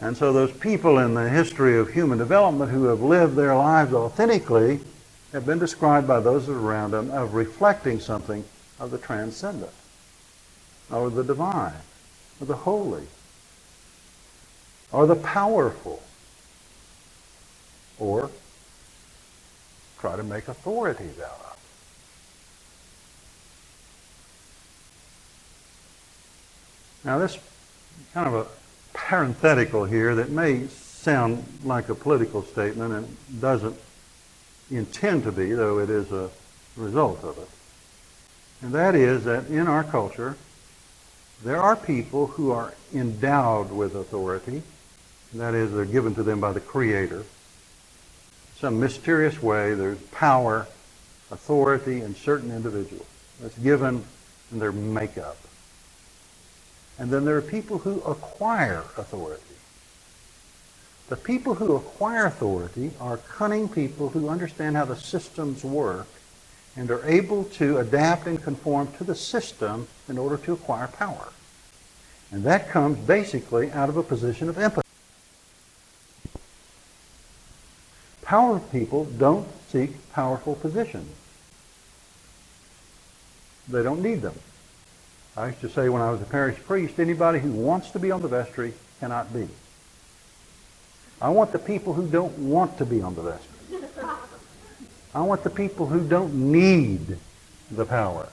[0.00, 3.92] And so those people in the history of human development who have lived their lives
[3.92, 4.80] authentically
[5.32, 8.44] have been described by those around them as reflecting something
[8.78, 9.72] of the transcendent,
[10.90, 11.74] or the divine,
[12.40, 13.06] or the holy,
[14.90, 16.02] or the powerful
[18.00, 18.30] or
[19.98, 21.49] try to make authorities out of.
[27.04, 27.38] Now this
[28.12, 28.46] kind of a
[28.92, 33.76] parenthetical here that may sound like a political statement and doesn't
[34.70, 36.30] intend to be, though it is a
[36.76, 37.48] result of it.
[38.62, 40.36] And that is that in our culture,
[41.42, 44.62] there are people who are endowed with authority.
[45.32, 47.24] That is, they're given to them by the Creator
[48.60, 50.66] some mysterious way there's power,
[51.30, 53.06] authority in certain individuals
[53.40, 54.04] that's given
[54.52, 55.38] in their makeup.
[57.00, 59.42] And then there are people who acquire authority.
[61.08, 66.06] The people who acquire authority are cunning people who understand how the systems work
[66.76, 71.28] and are able to adapt and conform to the system in order to acquire power.
[72.30, 74.86] And that comes basically out of a position of empathy.
[78.20, 81.10] Power people don't seek powerful positions.
[83.68, 84.34] They don't need them.
[85.36, 88.10] I used to say when I was a parish priest, anybody who wants to be
[88.10, 89.48] on the vestry cannot be.
[91.22, 93.50] I want the people who don't want to be on the vestry.
[95.14, 97.18] I want the people who don't need
[97.70, 98.28] the power.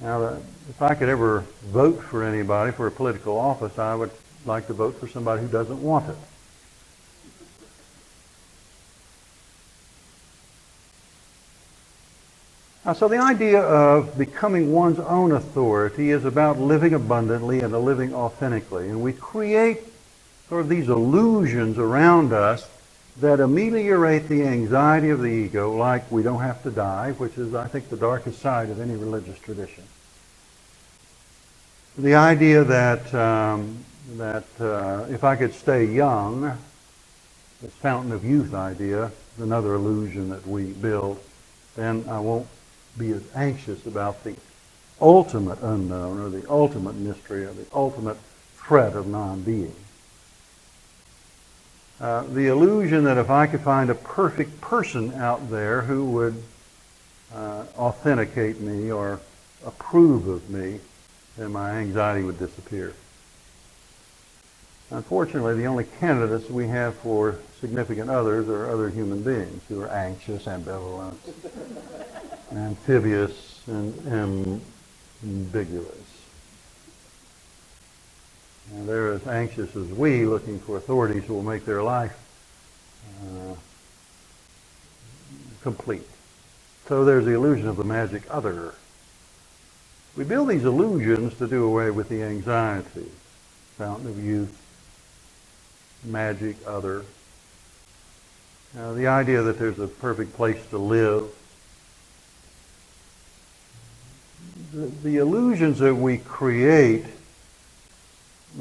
[0.00, 0.36] Now,
[0.68, 4.10] if I could ever vote for anybody for a political office, I would
[4.44, 6.16] like to vote for somebody who doesn't want it.
[12.84, 18.88] So the idea of becoming one's own authority is about living abundantly and living authentically.
[18.88, 19.78] And we create
[20.48, 22.68] sort of these illusions around us
[23.20, 27.54] that ameliorate the anxiety of the ego, like we don't have to die, which is,
[27.54, 29.84] I think, the darkest side of any religious tradition.
[31.96, 33.84] The idea that, um,
[34.16, 36.58] that uh, if I could stay young,
[37.60, 41.22] this fountain of youth idea another illusion that we build,
[41.76, 42.48] then I won't
[42.98, 44.36] be as anxious about the
[45.00, 48.16] ultimate unknown or the ultimate mystery or the ultimate
[48.56, 49.74] threat of non-being.
[52.00, 56.42] Uh, the illusion that if I could find a perfect person out there who would
[57.34, 59.20] uh, authenticate me or
[59.64, 60.80] approve of me,
[61.36, 62.94] then my anxiety would disappear.
[64.90, 69.88] Unfortunately, the only candidates we have for significant others are other human beings who are
[69.88, 71.14] anxious, ambivalent,
[72.58, 74.62] amphibious, and
[75.22, 75.86] ambiguous.
[78.74, 82.18] And they're as anxious as we looking for authorities who will make their life
[83.22, 83.54] uh,
[85.62, 86.08] complete.
[86.88, 88.74] So there's the illusion of the magic other.
[90.16, 93.10] We build these illusions to do away with the anxiety.
[93.78, 94.56] Fountain of youth,
[96.04, 97.04] magic other.
[98.74, 101.30] Now, the idea that there's a perfect place to live.
[104.72, 107.04] The, illusions that we create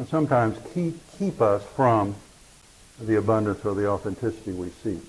[0.09, 2.15] sometimes keep, keep us from
[2.99, 5.01] the abundance or the authenticity we seek.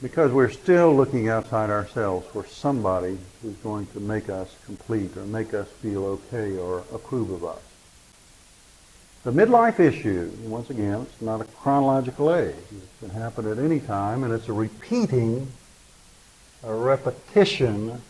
[0.00, 5.26] Because we're still looking outside ourselves for somebody who's going to make us complete or
[5.26, 7.60] make us feel okay or approve of us.
[9.24, 12.54] The midlife issue, once again, it's not a chronological age.
[12.54, 15.46] It can happen at any time, and it's a repeating,
[16.62, 18.00] a repetition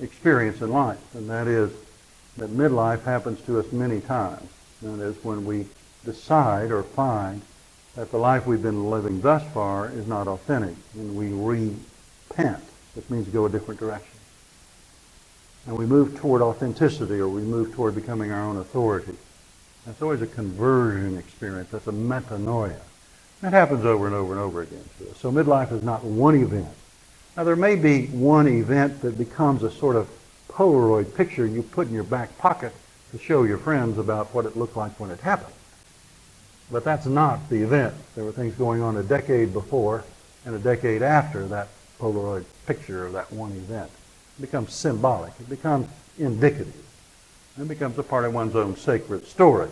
[0.00, 1.14] experience in life.
[1.14, 1.72] And that is
[2.36, 4.48] that midlife happens to us many times.
[4.82, 5.66] That is when we
[6.04, 7.42] decide or find
[7.94, 12.62] that the life we've been living thus far is not authentic, and we repent,
[12.94, 14.18] which means go a different direction.
[15.66, 19.16] And we move toward authenticity, or we move toward becoming our own authority.
[19.86, 21.70] That's always a conversion experience.
[21.70, 22.80] That's a metanoia.
[23.40, 24.84] That happens over and over and over again.
[25.16, 26.74] So midlife is not one event.
[27.36, 30.08] Now there may be one event that becomes a sort of
[30.48, 32.72] Polaroid picture you put in your back pocket
[33.10, 35.54] to show your friends about what it looked like when it happened.
[36.70, 37.94] But that's not the event.
[38.14, 40.04] There were things going on a decade before
[40.46, 41.68] and a decade after that
[41.98, 43.90] Polaroid picture of that one event.
[44.38, 45.32] It becomes symbolic.
[45.40, 46.84] It becomes indicative.
[47.58, 49.70] It becomes a part of one's own sacred story.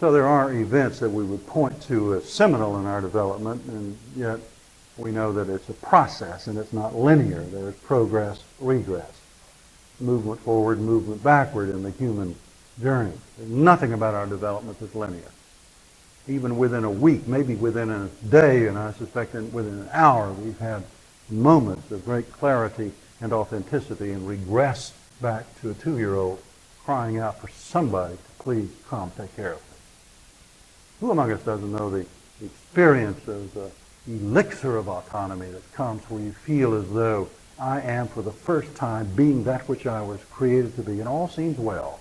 [0.00, 3.98] So there are events that we would point to as seminal in our development, and
[4.14, 4.38] yet
[4.98, 7.42] we know that it's a process and it's not linear.
[7.42, 9.18] There's progress, regress
[10.00, 12.34] movement forward, movement backward in the human
[12.80, 13.12] journey.
[13.36, 15.30] There's nothing about our development that's linear.
[16.26, 20.58] Even within a week, maybe within a day, and I suspect within an hour, we've
[20.58, 20.84] had
[21.30, 26.40] moments of great clarity and authenticity and regress back to a two-year-old
[26.84, 29.76] crying out for somebody to please come take care of me.
[31.00, 32.06] Who among us doesn't know the
[32.42, 33.70] experience of the
[34.08, 37.28] elixir of autonomy that comes where you feel as though
[37.58, 41.00] I am for the first time being that which I was created to be.
[41.00, 42.00] And all seems well.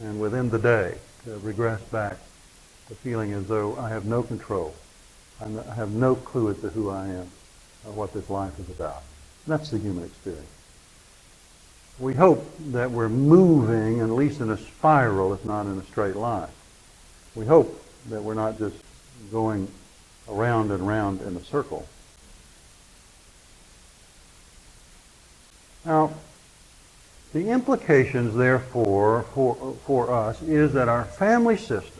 [0.00, 2.16] And within the day, to regress back
[2.88, 4.74] to feeling as though I have no control.
[5.40, 7.28] I have no clue as to who I am
[7.86, 9.02] or what this life is about.
[9.46, 10.46] That's the human experience.
[11.98, 16.16] We hope that we're moving, at least in a spiral, if not in a straight
[16.16, 16.48] line.
[17.34, 18.76] We hope that we're not just
[19.30, 19.68] going
[20.28, 21.86] around and around in a circle,
[25.84, 26.12] Now,
[27.32, 31.98] the implications, therefore, for, for us is that our family systems,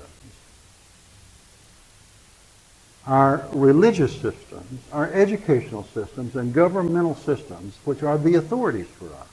[3.07, 9.27] our religious systems, our educational systems, and governmental systems, which are the authorities for us,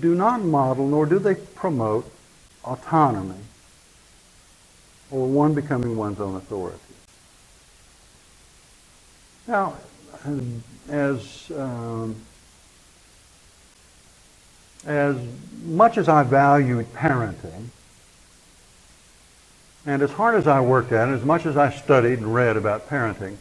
[0.00, 2.10] do not model nor do they promote
[2.64, 3.38] autonomy
[5.12, 6.78] or one becoming one's own authority.
[9.46, 9.74] Now,
[10.88, 12.16] as um,
[14.86, 15.16] as
[15.64, 17.66] much as I valued parenting,
[19.84, 22.56] and as hard as I worked at it, as much as I studied and read
[22.56, 23.36] about parenting,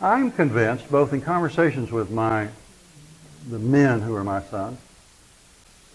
[0.00, 2.48] I'm convinced, both in conversations with my
[3.48, 4.78] the men who are my sons,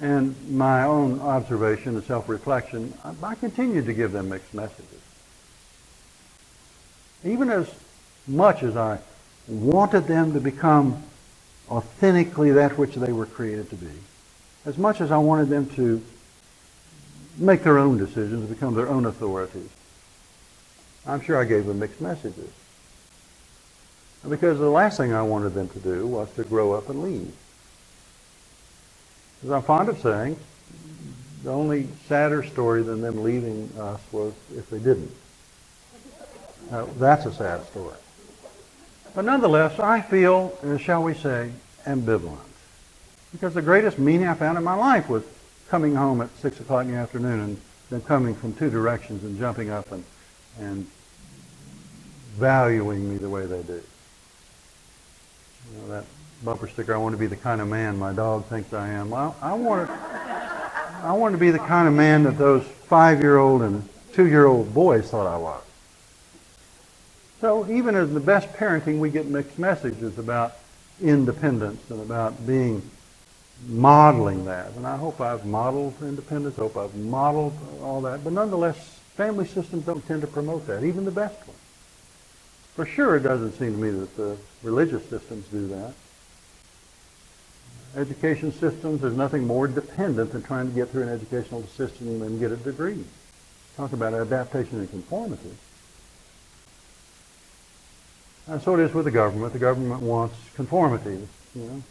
[0.01, 2.93] and my own observation and self-reflection,
[3.23, 5.01] I continue to give them mixed messages.
[7.23, 7.73] Even as
[8.27, 8.99] much as I
[9.47, 11.03] wanted them to become
[11.69, 13.91] authentically that which they were created to be,
[14.65, 16.03] as much as I wanted them to
[17.37, 19.69] make their own decisions, become their own authorities.
[21.05, 22.49] I'm sure I gave them mixed messages.
[24.27, 27.33] Because the last thing I wanted them to do was to grow up and leave.
[29.43, 30.37] As I'm fond of saying,
[31.43, 35.13] the only sadder story than them leaving us was if they didn't.
[36.71, 37.95] Now, that's a sad story.
[39.17, 41.49] But nonetheless, I feel, uh, shall we say,
[41.87, 42.37] ambivalent.
[43.31, 45.23] Because the greatest meaning I found in my life was
[45.69, 49.39] coming home at 6 o'clock in the afternoon and then coming from two directions and
[49.39, 50.03] jumping up and,
[50.59, 50.85] and
[52.35, 53.81] valuing me the way they do.
[55.73, 56.05] You know, that
[56.43, 59.15] bumper sticker, I want to be the kind of man my dog thinks I am.
[59.15, 63.89] I, I want I want to be the kind of man that those five-year-old and
[64.13, 65.63] two-year-old boys thought I was.
[67.39, 70.53] So even as the best parenting, we get mixed messages about
[71.01, 72.81] independence and about being
[73.67, 74.71] modeling that.
[74.75, 78.23] And I hope I've modeled independence, hope I've modeled all that.
[78.23, 81.59] But nonetheless, family systems don't tend to promote that, even the best ones.
[82.75, 85.93] For sure, it doesn't seem to me that the religious systems do that.
[87.95, 92.39] Education systems, there's nothing more dependent than trying to get through an educational system and
[92.39, 93.03] get a degree.
[93.75, 95.55] Talk about adaptation and conformity.
[98.49, 99.51] And so it is with the government.
[99.51, 101.83] The government wants conformity, you know.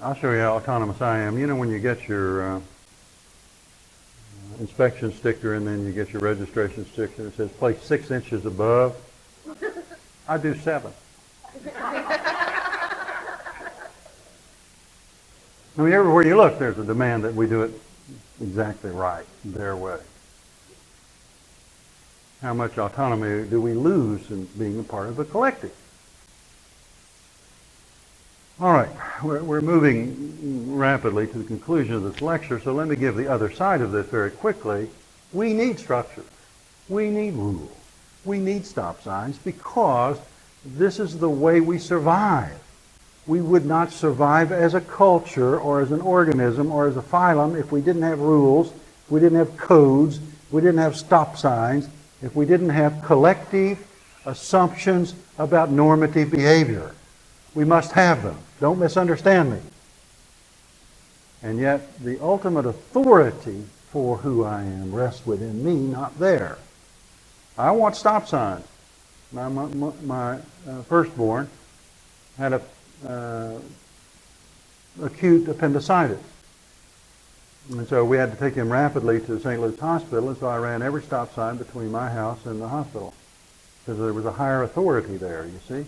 [0.00, 1.38] I'll show you how autonomous I am.
[1.38, 2.60] You know when you get your uh,
[4.60, 8.46] inspection sticker and then you get your registration sticker, and it says place six inches
[8.46, 8.96] above.
[10.28, 10.92] I do seven.
[15.76, 17.72] I mean, everywhere you look, there's a demand that we do it
[18.40, 19.98] exactly right, their way.
[22.44, 25.72] How much autonomy do we lose in being a part of the collective?
[28.60, 28.90] All right,
[29.22, 33.28] we're, we're moving rapidly to the conclusion of this lecture, so let me give the
[33.28, 34.90] other side of this very quickly.
[35.32, 36.24] We need structure.
[36.90, 37.72] We need rules.
[38.26, 40.18] We need stop signs because
[40.66, 42.62] this is the way we survive.
[43.26, 47.58] We would not survive as a culture or as an organism or as a phylum
[47.58, 48.70] if we didn't have rules,
[49.08, 50.20] we didn't have codes,
[50.50, 51.88] we didn't have stop signs,
[52.24, 53.86] if we didn't have collective
[54.24, 56.92] assumptions about normative behavior.
[57.54, 58.38] We must have them.
[58.60, 59.58] Don't misunderstand me.
[61.42, 66.56] And yet, the ultimate authority for who I am rests within me, not there.
[67.58, 68.66] I want stop signs.
[69.30, 71.50] My, my, my uh, firstborn
[72.38, 72.62] had a
[73.06, 73.58] uh,
[75.02, 76.18] acute appendicitis.
[77.70, 79.60] And so we had to take him rapidly to St.
[79.60, 83.14] Luke's Hospital, and so I ran every stop sign between my house and the hospital
[83.80, 85.86] because there was a higher authority there, you see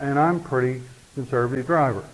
[0.00, 0.82] and I'm a pretty
[1.14, 2.04] conservative driver.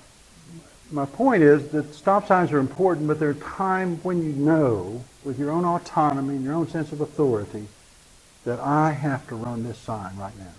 [0.91, 5.05] My point is that stop signs are important, but there are times when you know,
[5.25, 7.69] with your own autonomy and your own sense of authority,
[8.45, 10.53] that I have to run this sign right now.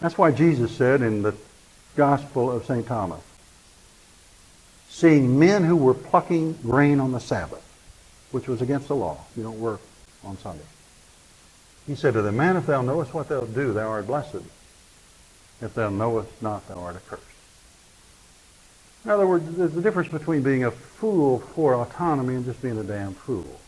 [0.00, 1.34] That's why Jesus said in the
[1.94, 2.86] Gospel of St.
[2.86, 3.22] Thomas,
[4.90, 7.64] seeing men who were plucking grain on the Sabbath,
[8.32, 9.18] which was against the law.
[9.36, 9.80] You don't work
[10.24, 10.64] on Sunday.
[11.86, 14.42] He said to them, Man, if thou knowest what they'll do, thou art blessed.
[15.62, 17.22] If thou knowest not, thou art accursed.
[19.04, 22.78] In other words, there's a difference between being a fool for autonomy and just being
[22.78, 23.60] a damn fool.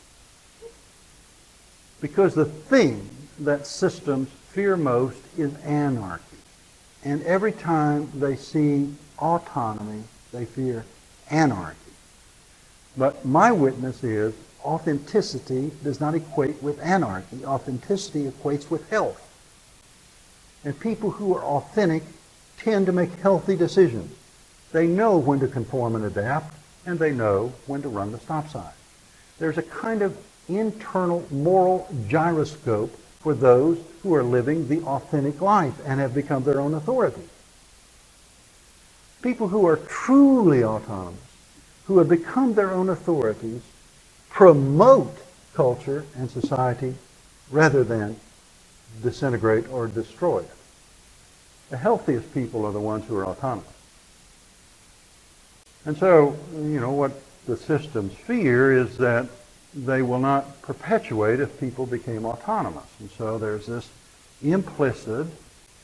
[2.00, 3.08] Because the thing
[3.38, 6.36] that systems fear most is anarchy.
[7.04, 10.84] And every time they see autonomy, they fear
[11.32, 11.76] anarchy.
[12.96, 17.44] But my witness is authenticity does not equate with anarchy.
[17.44, 19.18] Authenticity equates with health.
[20.64, 22.04] And people who are authentic
[22.58, 24.14] tend to make healthy decisions.
[24.70, 26.54] They know when to conform and adapt,
[26.86, 28.72] and they know when to run the stop sign.
[29.38, 30.16] There's a kind of
[30.48, 36.60] internal moral gyroscope for those who are living the authentic life and have become their
[36.60, 37.22] own authority.
[39.22, 41.20] People who are truly autonomous,
[41.86, 43.62] who have become their own authorities,
[44.28, 45.16] promote
[45.54, 46.94] culture and society
[47.50, 48.18] rather than
[49.02, 50.50] disintegrate or destroy it.
[51.70, 53.68] The healthiest people are the ones who are autonomous.
[55.84, 57.12] And so, you know, what
[57.46, 59.26] the systems fear is that
[59.74, 62.84] they will not perpetuate if people became autonomous.
[63.00, 63.88] And so there's this
[64.42, 65.26] implicit,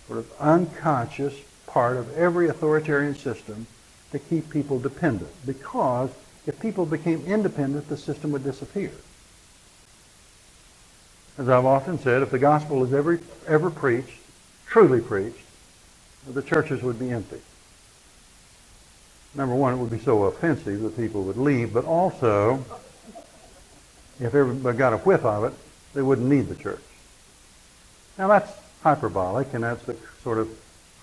[0.06, 1.34] sort of unconscious
[1.68, 3.66] part of every authoritarian system
[4.12, 5.30] to keep people dependent.
[5.46, 6.10] Because
[6.46, 8.90] if people became independent, the system would disappear.
[11.36, 14.18] As I've often said, if the gospel is ever, ever preached,
[14.66, 15.44] truly preached,
[16.26, 17.40] the churches would be empty.
[19.34, 22.64] Number one, it would be so offensive that people would leave, but also,
[24.18, 25.52] if everybody got a whiff of it,
[25.94, 26.82] they wouldn't need the church.
[28.16, 28.50] Now that's
[28.82, 30.48] hyperbolic, and that's the sort of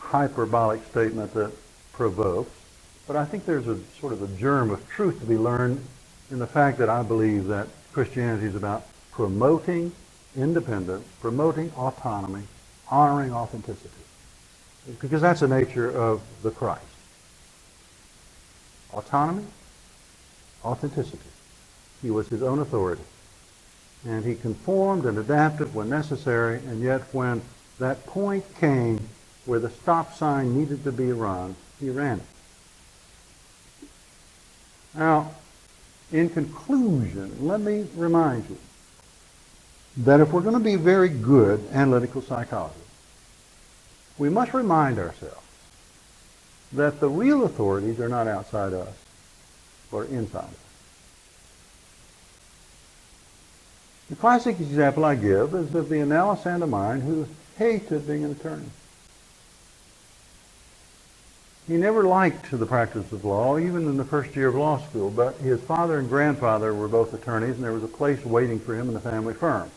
[0.05, 1.51] hyperbolic statement that
[1.93, 2.51] provokes.
[3.07, 5.83] But I think there's a sort of a germ of truth to be learned
[6.31, 9.91] in the fact that I believe that Christianity is about promoting
[10.35, 12.43] independence, promoting autonomy,
[12.89, 13.89] honoring authenticity.
[14.99, 16.83] Because that's the nature of the Christ.
[18.93, 19.45] Autonomy,
[20.63, 21.19] authenticity.
[22.01, 23.03] He was his own authority.
[24.05, 27.41] And he conformed and adapted when necessary, and yet when
[27.79, 28.99] that point came
[29.45, 32.25] where the stop sign needed to be run, he ran it.
[34.95, 35.31] Now,
[36.11, 38.57] in conclusion, let me remind you
[39.97, 42.81] that if we're going to be very good analytical psychologists,
[44.17, 45.41] we must remind ourselves
[46.71, 48.95] that the real authorities are not outside us
[49.91, 50.55] or inside us.
[54.09, 57.27] The classic example I give is of the analysand of mine who
[57.57, 58.69] hated being an attorney.
[61.67, 65.09] He never liked the practice of law, even in the first year of law school,
[65.09, 68.75] but his father and grandfather were both attorneys, and there was a place waiting for
[68.75, 69.71] him in the family firm.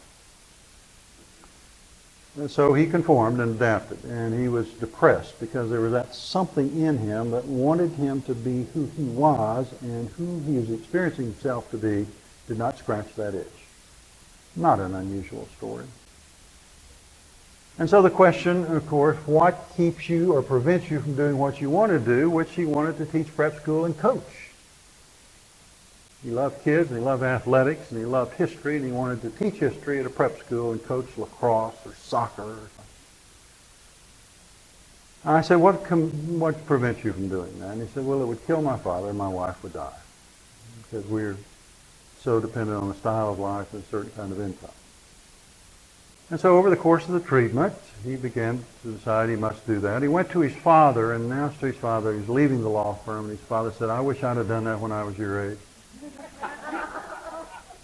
[2.37, 6.79] And so he conformed and adapted, and he was depressed because there was that something
[6.79, 11.25] in him that wanted him to be who he was, and who he was experiencing
[11.25, 12.07] himself to be
[12.47, 13.47] did not scratch that itch.
[14.55, 15.87] Not an unusual story.
[17.79, 21.61] And so the question, of course, what keeps you or prevents you from doing what
[21.61, 24.51] you want to do, which he wanted to teach prep school and coach.
[26.25, 29.31] He loved kids, and he loved athletics, and he loved history, and he wanted to
[29.31, 32.85] teach history at a prep school and coach lacrosse or soccer or something.
[35.25, 37.73] I said, what, com- what prevents you from doing that?
[37.73, 39.99] And he said, well, it would kill my father and my wife would die
[40.83, 41.37] because we're
[42.23, 44.71] so dependent on a style of life and a certain kind of income.
[46.31, 47.73] And so over the course of the treatment,
[48.05, 50.03] he began to decide he must do that.
[50.03, 53.31] He went to his father and announced to his father he's leaving the law firm.
[53.31, 55.59] And his father said, I wish I'd have done that when I was your age.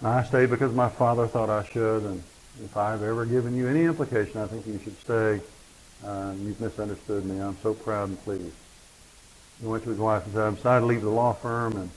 [0.03, 2.21] I stayed because my father thought I should, and
[2.63, 5.41] if I've ever given you any implication, I think you should stay.
[6.05, 7.39] Uh, you've misunderstood me.
[7.39, 8.53] I'm so proud and pleased.
[9.59, 11.89] He went to his wife and said, I decided to leave the law firm and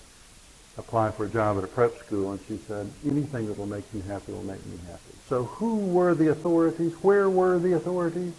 [0.78, 2.32] apply for a job at a prep school.
[2.32, 5.02] And she said, anything that will make you happy will make me happy.
[5.28, 6.94] So who were the authorities?
[7.02, 8.32] Where were the authorities?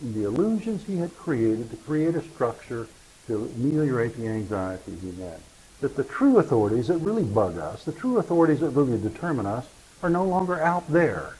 [0.00, 2.88] The illusions he had created to create a structure
[3.28, 5.40] to ameliorate the anxiety he had.
[5.80, 9.66] That the true authorities that really bug us, the true authorities that really determine us,
[10.02, 11.36] are no longer out there.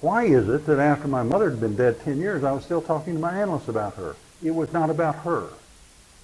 [0.00, 2.82] Why is it that after my mother had been dead 10 years, I was still
[2.82, 4.16] talking to my analysts about her?
[4.42, 5.48] It was not about her.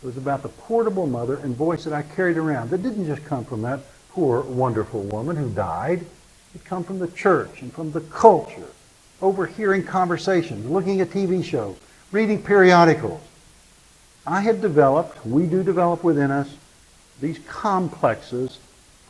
[0.02, 2.70] It was about the portable mother and voice that I carried around.
[2.70, 3.80] That didn't just come from that
[4.10, 6.06] poor, wonderful woman who died.
[6.54, 8.70] It come from the church and from the culture,
[9.20, 11.76] overhearing conversations, looking at TV shows,
[12.12, 13.20] reading periodicals.
[14.26, 16.54] I had developed, we do develop within us,
[17.20, 18.58] these complexes,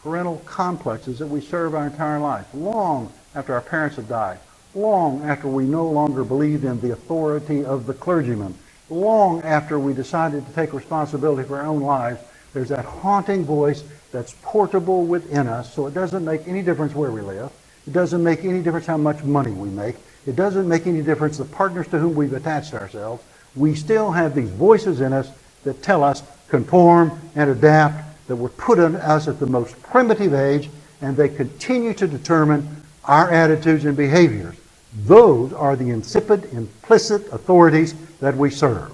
[0.03, 4.39] parental complexes that we serve our entire life, long after our parents have died,
[4.75, 8.57] long after we no longer believed in the authority of the clergyman,
[8.91, 12.21] long after we decided to take responsibility for our own lives,
[12.53, 17.11] there's that haunting voice that's portable within us, so it doesn't make any difference where
[17.11, 17.51] we live.
[17.87, 19.97] It doesn't make any difference how much money we make.
[20.27, 23.23] It doesn't make any difference the partners to whom we've attached ourselves.
[23.57, 25.31] We still have these voices in us
[25.65, 30.35] that tell us conform and adapt that were put on us at the most primitive
[30.35, 30.69] age,
[31.01, 34.57] and they continue to determine our attitudes and behaviors.
[34.93, 38.93] Those are the insipid, implicit authorities that we serve.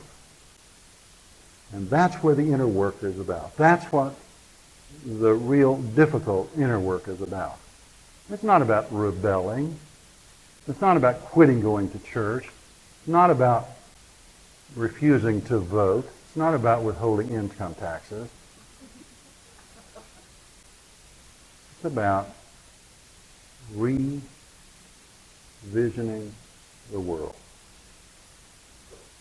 [1.72, 3.56] And that's where the inner work is about.
[3.56, 4.14] That's what
[5.04, 7.58] the real difficult inner work is about.
[8.30, 9.76] It's not about rebelling.
[10.68, 12.44] It's not about quitting going to church.
[12.46, 13.68] It's not about
[14.74, 16.08] refusing to vote.
[16.26, 18.28] It's not about withholding income taxes.
[21.76, 22.28] It's about
[25.66, 26.30] revisioning
[26.92, 27.34] the world.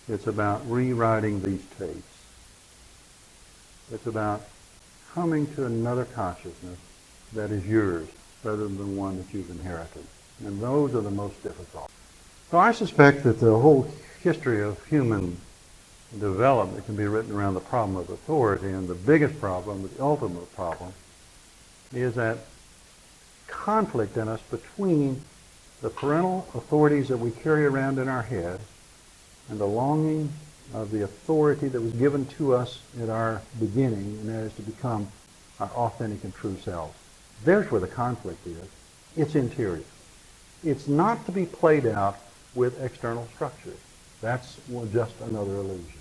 [0.08, 2.04] It's about rewriting these tapes.
[3.92, 4.44] It's about
[5.14, 6.78] coming to another consciousness
[7.34, 8.08] that is yours
[8.44, 10.06] rather than one that you've inherited.
[10.46, 11.90] And those are the most difficult.
[12.52, 13.88] So I suspect that the whole
[14.22, 15.38] history of human
[16.20, 20.54] development can be written around the problem of authority, and the biggest problem, the ultimate
[20.56, 20.94] problem,
[21.94, 22.38] is that
[23.48, 25.22] conflict in us between
[25.86, 28.60] the parental authorities that we carry around in our head
[29.50, 30.28] and the longing
[30.74, 34.64] of the authority that was given to us at our beginning, and that is to
[34.64, 35.08] become
[35.60, 36.98] our authentic and true selves.
[37.44, 38.68] There's where the conflict is.
[39.16, 39.84] It's interior.
[40.64, 42.18] It's not to be played out
[42.56, 43.78] with external structures.
[44.22, 44.58] That's
[44.92, 46.00] just another illusion.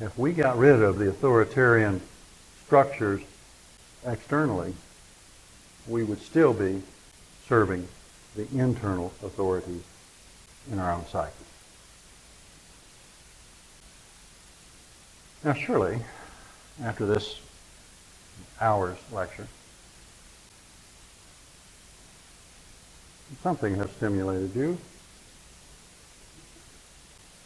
[0.00, 2.02] If we got rid of the authoritarian
[2.66, 3.22] structures
[4.06, 4.74] externally,
[5.86, 6.82] we would still be
[7.48, 7.86] serving
[8.36, 9.82] the internal authority
[10.70, 11.32] in our own psyche.
[15.44, 16.00] Now, surely,
[16.82, 17.38] after this
[18.60, 19.46] hour's lecture,
[23.42, 24.78] something has stimulated you,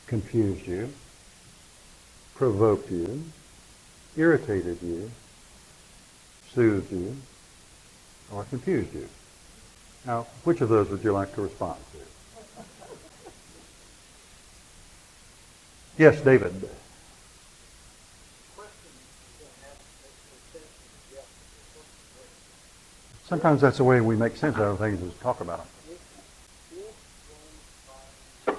[0.06, 0.92] confused you,
[2.36, 3.24] provoked you,
[4.16, 5.10] irritated you,
[6.54, 7.16] soothed you,
[8.32, 9.08] or confused you.
[10.08, 11.98] Now, which of those would you like to respond to?
[15.98, 16.66] Yes, David.
[23.26, 25.66] Sometimes that's the way we make sense out of things is talk about
[28.46, 28.56] them.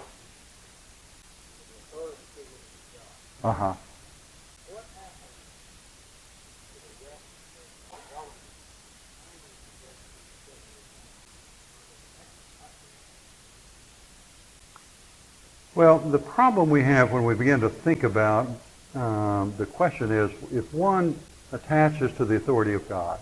[3.43, 3.73] Uh huh.
[15.79, 18.49] Well, the problem we have when we begin to think about
[18.95, 21.17] um, the question is if one
[21.53, 23.17] attaches to the authority of God,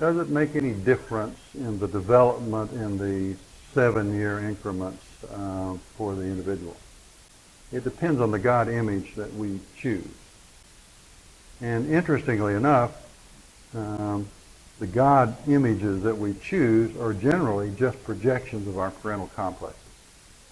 [0.00, 3.36] does it make any difference in the development in the
[3.74, 6.78] seven-year increments uh, for the individual?
[7.70, 10.08] It depends on the God image that we choose.
[11.60, 13.06] And interestingly enough,
[13.74, 14.26] um,
[14.78, 19.85] the God images that we choose are generally just projections of our parental complexes.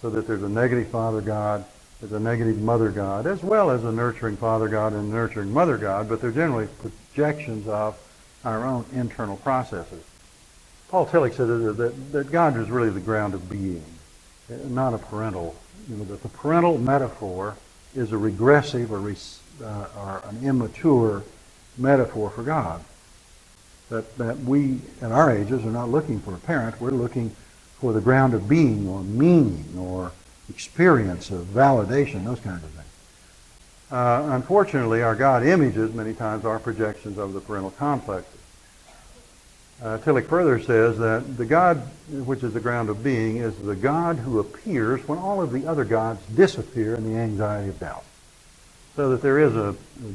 [0.05, 1.65] So that there's a negative father God,
[1.99, 5.79] there's a negative mother God, as well as a nurturing father God and nurturing mother
[5.79, 6.67] God, but they're generally
[7.11, 7.97] projections of
[8.43, 10.03] our own internal processes.
[10.89, 13.83] Paul Tillich said that, that, that God is really the ground of being,
[14.67, 15.55] not a parental
[15.89, 17.55] you know, that the parental metaphor
[17.95, 18.99] is a regressive or,
[19.63, 21.23] uh, or an immature
[21.79, 22.85] metaphor for God.
[23.89, 26.79] That, that we, at our ages, are not looking for a parent.
[26.79, 27.35] We're looking
[27.79, 30.11] for the ground of being or meaning or
[30.49, 32.85] experience of validation, those kinds of things.
[33.91, 38.31] Uh, unfortunately, our God images many times are projections of the parental complexes.
[39.81, 41.77] Uh, Tillich further says that the God,
[42.09, 45.67] which is the ground of being, is the God who appears when all of the
[45.67, 48.05] other gods disappear in the anxiety of doubt.
[48.95, 50.13] So that there is a, a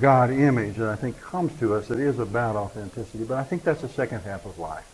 [0.00, 3.64] God image that I think comes to us that is about authenticity, but I think
[3.64, 4.86] that's the second half of life.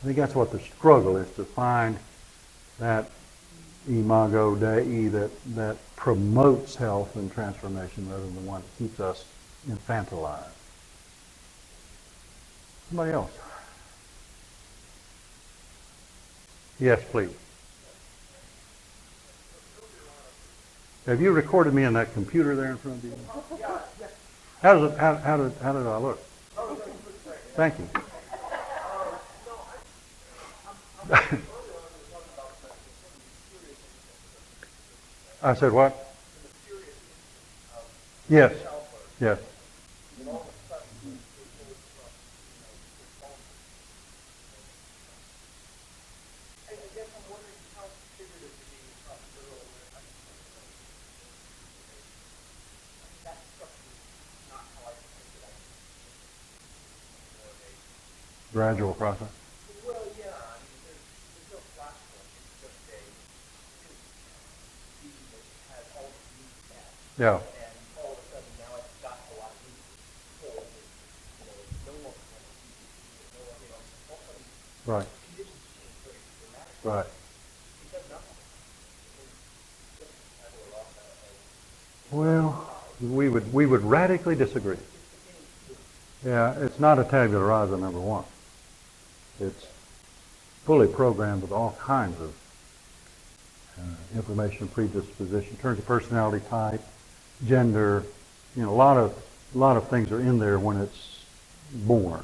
[0.00, 1.98] I think that's what the struggle is to find
[2.78, 3.10] that
[3.88, 9.24] imago Dei that, that promotes health and transformation rather than the one that keeps us
[9.68, 10.48] infantilized.
[12.88, 13.30] Somebody else.
[16.78, 17.30] Yes, please.
[21.06, 23.14] Have you recorded me in that computer there in front of you?
[24.62, 26.20] How does it, how, how did how did I look?
[26.56, 26.74] Oh,
[27.54, 27.88] thank you.
[35.42, 35.96] I said what?
[38.28, 38.52] Yes.
[39.20, 39.38] Yes.
[58.52, 59.28] gradual process?
[59.86, 60.26] Well, yeah.
[60.26, 61.00] I mean, there's,
[61.32, 62.28] there's no flashpoint.
[62.28, 62.92] It's just a
[65.00, 66.76] being that has all the needs met.
[66.76, 66.76] Yeah.
[66.76, 66.76] And all of a sudden now it's got a lot of needs pulled.
[66.76, 67.40] You know, no more no one, you know, all of a sudden
[74.86, 75.06] right.
[75.28, 76.16] conditions change very
[76.82, 76.82] dramatically.
[76.82, 77.06] Right.
[82.10, 84.78] Well, we would we would radically disagree.
[86.24, 88.24] Yeah, it's not a tabula rasa, number one.
[89.38, 89.66] It's
[90.64, 92.34] fully programmed with all kinds of
[93.78, 93.82] uh,
[94.14, 96.82] information, predisposition, in terms of personality type,
[97.46, 98.04] gender.
[98.56, 99.14] You know, a lot of
[99.54, 101.24] a lot of things are in there when it's
[101.72, 102.22] born.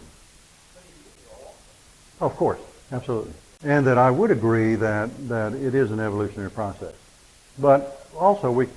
[2.21, 2.61] Of course,
[2.93, 3.33] absolutely.
[3.63, 6.95] And that I would agree that, that it is an evolutionary process.
[7.59, 8.69] But also, we,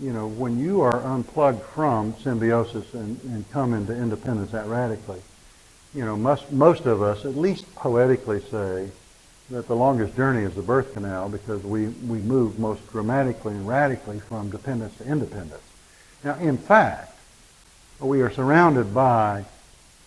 [0.00, 5.20] you know, when you are unplugged from symbiosis and, and come into independence that radically,
[5.94, 8.88] you know, most, most of us at least poetically say
[9.50, 13.68] that the longest journey is the birth canal because we, we move most dramatically and
[13.68, 15.62] radically from dependence to independence.
[16.24, 17.14] Now, in fact,
[18.00, 19.44] we are surrounded by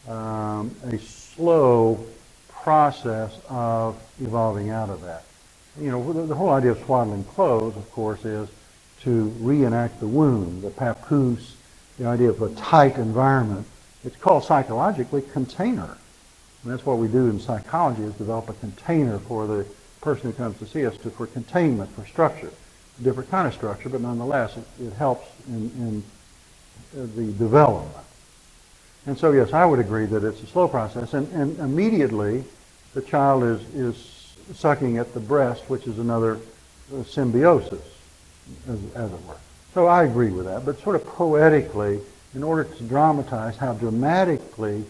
[0.07, 2.05] um, a slow
[2.49, 5.23] process of evolving out of that.
[5.79, 8.49] You know, the, the whole idea of swaddling clothes, of course, is
[9.01, 11.55] to reenact the womb, the papoose,
[11.99, 13.67] the idea of a tight environment.
[14.03, 15.97] It's called psychologically container.
[16.63, 19.65] And that's what we do in psychology is develop a container for the
[20.01, 22.51] person who comes to see us to, for containment, for structure.
[23.03, 26.03] Different kind of structure, but nonetheless it, it helps in, in
[26.97, 28.05] uh, the development.
[29.05, 31.13] And so, yes, I would agree that it's a slow process.
[31.13, 32.43] And, and immediately
[32.93, 36.39] the child is, is sucking at the breast, which is another
[36.93, 37.83] uh, symbiosis,
[38.67, 39.35] as, as it were.
[39.73, 40.65] So I agree with that.
[40.65, 41.99] But sort of poetically,
[42.33, 44.85] in order to dramatize how dramatically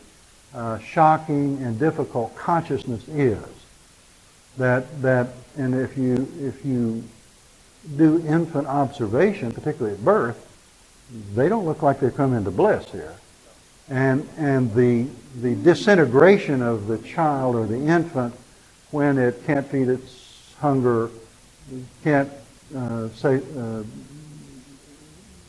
[0.54, 3.40] uh, shocking and difficult consciousness is,
[4.58, 7.04] that, that and if you, if you
[7.96, 10.42] do infant observation, particularly at birth,
[11.34, 13.16] they don't look like they've come into bliss here.
[13.90, 15.08] And, and the,
[15.42, 18.34] the disintegration of the child or the infant
[18.92, 21.10] when it can't feed its hunger,
[22.04, 22.32] can't
[22.76, 23.84] uh, say, uh,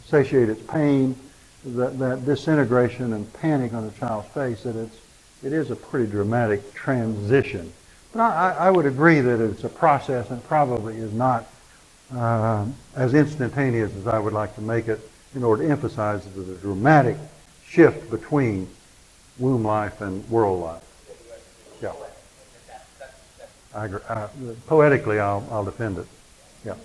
[0.05, 1.17] satiate its pain,
[1.65, 4.97] that, that disintegration and panic on the child's face, that it's,
[5.43, 7.73] it is a pretty dramatic transition.
[8.13, 11.47] But I, I would agree that it's a process and probably is not
[12.15, 15.01] uh, as instantaneous as I would like to make it
[15.35, 17.17] in order to emphasize the dramatic
[17.67, 18.69] shift between
[19.39, 20.83] womb life and world life.
[21.83, 21.93] Yeah.
[23.75, 24.01] I agree.
[24.09, 24.29] Uh,
[24.67, 26.07] poetically, I'll, I'll defend it.
[26.65, 26.77] Yeah.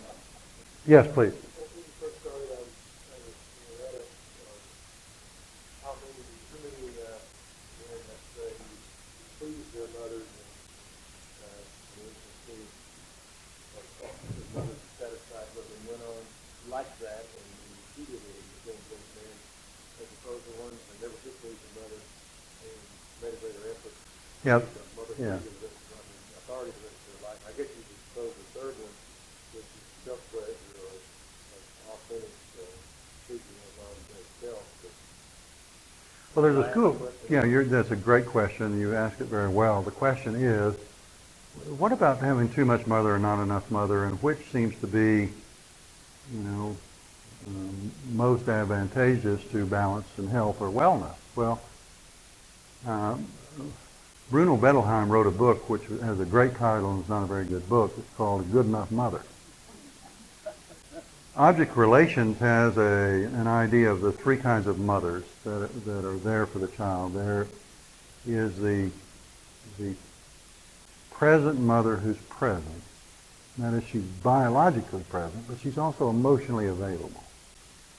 [0.85, 1.33] Yes, please.
[14.53, 14.63] Yep.
[14.63, 14.67] Yeah.
[14.67, 14.69] I
[19.99, 21.35] guess you could suppose the third one, which is
[23.21, 24.63] self-pleasure or authentic speaking of
[25.17, 25.43] itself.
[36.33, 37.11] Well, there's a school.
[37.29, 38.79] Yeah, that's a great question.
[38.79, 39.81] You asked it very well.
[39.81, 40.75] The question is,
[41.77, 45.29] what about having too much mother and not enough mother, and which seems to be,
[46.33, 46.77] you know,
[47.47, 51.15] um, most advantageous to balance and health or wellness?
[51.35, 51.61] Well,
[52.87, 53.27] um,
[54.31, 57.43] Bruno Bettelheim wrote a book which has a great title and is not a very
[57.43, 57.93] good book.
[57.97, 59.23] It's called A Good Enough Mother.
[61.35, 66.15] Object Relations has a, an idea of the three kinds of mothers that, that are
[66.15, 67.13] there for the child.
[67.13, 67.45] There
[68.25, 68.89] is the,
[69.77, 69.95] the
[71.11, 72.83] present mother who's present.
[73.57, 77.23] That is, she's biologically present, but she's also emotionally available.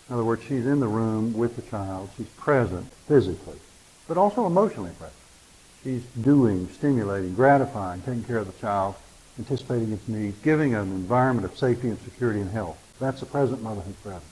[0.08, 2.08] In other words, she's in the room with the child.
[2.16, 3.58] She's present physically,
[4.08, 5.21] but also emotionally present.
[5.84, 8.94] She's doing, stimulating, gratifying, taking care of the child,
[9.36, 12.78] anticipating its needs, giving an environment of safety and security and health.
[13.00, 14.22] That's the present mother who's present.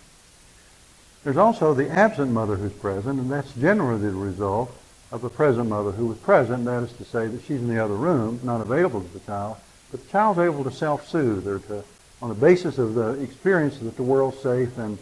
[1.24, 4.72] There's also the absent mother who's present, and that's generally the result
[5.10, 6.64] of the present mother who was present.
[6.66, 9.56] That is to say that she's in the other room, not available to the child,
[9.90, 11.82] but the child's able to self-soothe or to,
[12.22, 14.98] on the basis of the experience that the world's safe and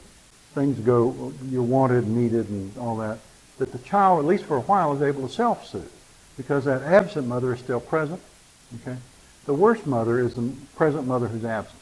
[0.55, 3.19] things go, you're wanted, needed, and all that,
[3.59, 5.93] that the child, at least for a while, is able to self-soothe
[6.39, 8.23] because that absent mother is still present.
[8.81, 8.97] Okay?
[9.45, 11.79] The worst mother is the present mother who's absent.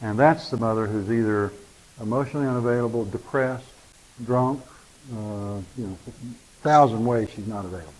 [0.00, 1.52] And that's the mother who's either
[2.00, 3.66] emotionally unavailable, depressed,
[4.24, 4.62] drunk,
[5.12, 6.10] uh, you know, a
[6.62, 7.92] thousand ways she's not available.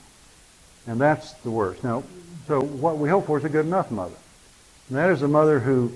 [0.86, 1.84] And that's the worst.
[1.84, 2.02] Now,
[2.46, 4.16] so what we hope for is a good enough mother.
[4.88, 5.94] And that is a mother who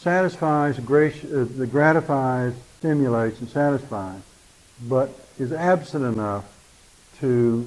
[0.00, 4.20] satisfies, uh, gratifies, stimulates, and satisfies,
[4.88, 6.44] but is absent enough
[7.20, 7.66] to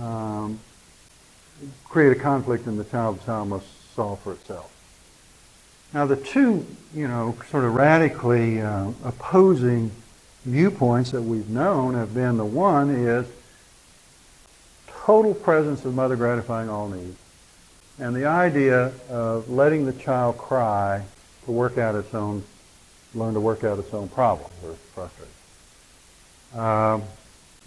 [0.00, 0.60] um,
[1.84, 4.72] create a conflict in the child the child must solve for itself.
[5.92, 9.90] Now the two, you know, sort of radically uh, opposing
[10.44, 13.26] viewpoints that we've known have been the one is
[14.86, 17.16] total presence of mother gratifying all needs,
[17.98, 21.02] and the idea of letting the child cry
[21.46, 22.44] to work out its own,
[23.14, 25.32] learn to work out its own problems or frustration.
[26.54, 27.02] Um,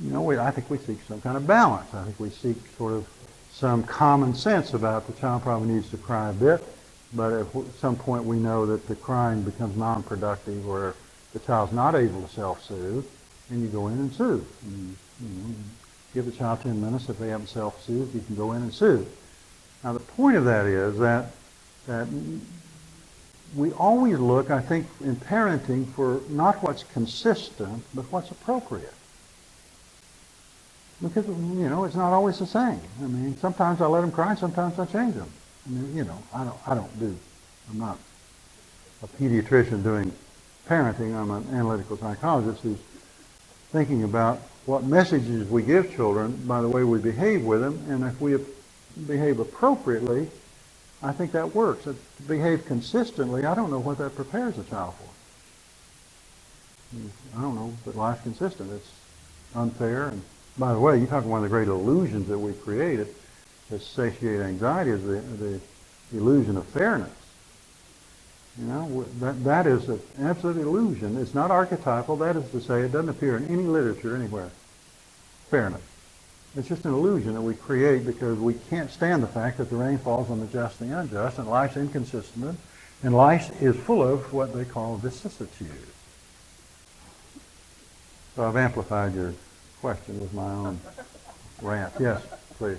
[0.04, 1.94] you know, we, I think we seek some kind of balance.
[1.94, 3.08] I think we seek sort of
[3.52, 6.64] some common sense about the child probably needs to cry a bit,
[7.14, 7.48] but at
[7.80, 10.96] some point we know that the crying becomes non-productive or
[11.34, 13.06] the child's not able to self-soothe,
[13.50, 14.48] and you go in and soothe.
[14.64, 15.56] And, you know,
[16.14, 17.08] Give the child 10 minutes.
[17.08, 19.08] If they haven't self-soothed, you can go in and soothe.
[19.84, 21.32] Now, the point of that is that,
[21.88, 22.08] that
[23.56, 28.94] we always look, I think, in parenting for not what's consistent, but what's appropriate.
[31.02, 32.80] Because, you know, it's not always the same.
[33.02, 35.32] I mean, sometimes I let them cry, sometimes I change them.
[35.66, 37.18] I mean, you know, I don't, I don't do,
[37.72, 37.98] I'm not
[39.02, 40.12] a pediatrician doing
[40.68, 41.16] parenting.
[41.16, 42.78] I'm an analytical psychologist who's
[43.72, 47.84] thinking about what messages we give children by the way we behave with them.
[47.90, 48.38] And if we
[49.08, 50.30] behave appropriately,
[51.02, 51.86] I think that works.
[51.86, 51.96] To
[52.28, 55.08] behave consistently, I don't know what that prepares a child for.
[57.38, 58.72] I don't know, but life's consistent.
[58.72, 58.92] It's
[59.56, 60.10] unfair.
[60.10, 60.22] And
[60.58, 63.08] by the way, you talk about one of the great illusions that we created
[63.70, 65.62] to satiate anxiety is the, the
[66.14, 67.10] illusion of fairness.
[68.60, 71.18] You know, that, that is an absolute illusion.
[71.18, 72.18] It's not archetypal.
[72.18, 74.52] That is to say, it doesn't appear in any literature anywhere.
[75.50, 75.82] Fairness.
[76.58, 79.78] It's just an illusion that we create because we can't stand the fact that the
[79.78, 82.60] rain falls on the just and the unjust, and life's inconsistent,
[83.04, 85.88] and life is full of what they call vicissitude.
[88.36, 89.34] So I've amplified your
[89.82, 90.80] question with my own
[91.62, 91.92] rant.
[92.00, 92.22] Yes,
[92.58, 92.78] please.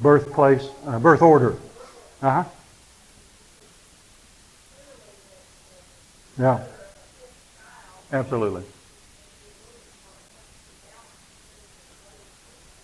[0.00, 1.56] Birthplace, uh, birth order.
[2.22, 2.44] Uh huh.
[6.38, 6.64] Yeah.
[8.10, 8.62] Absolutely.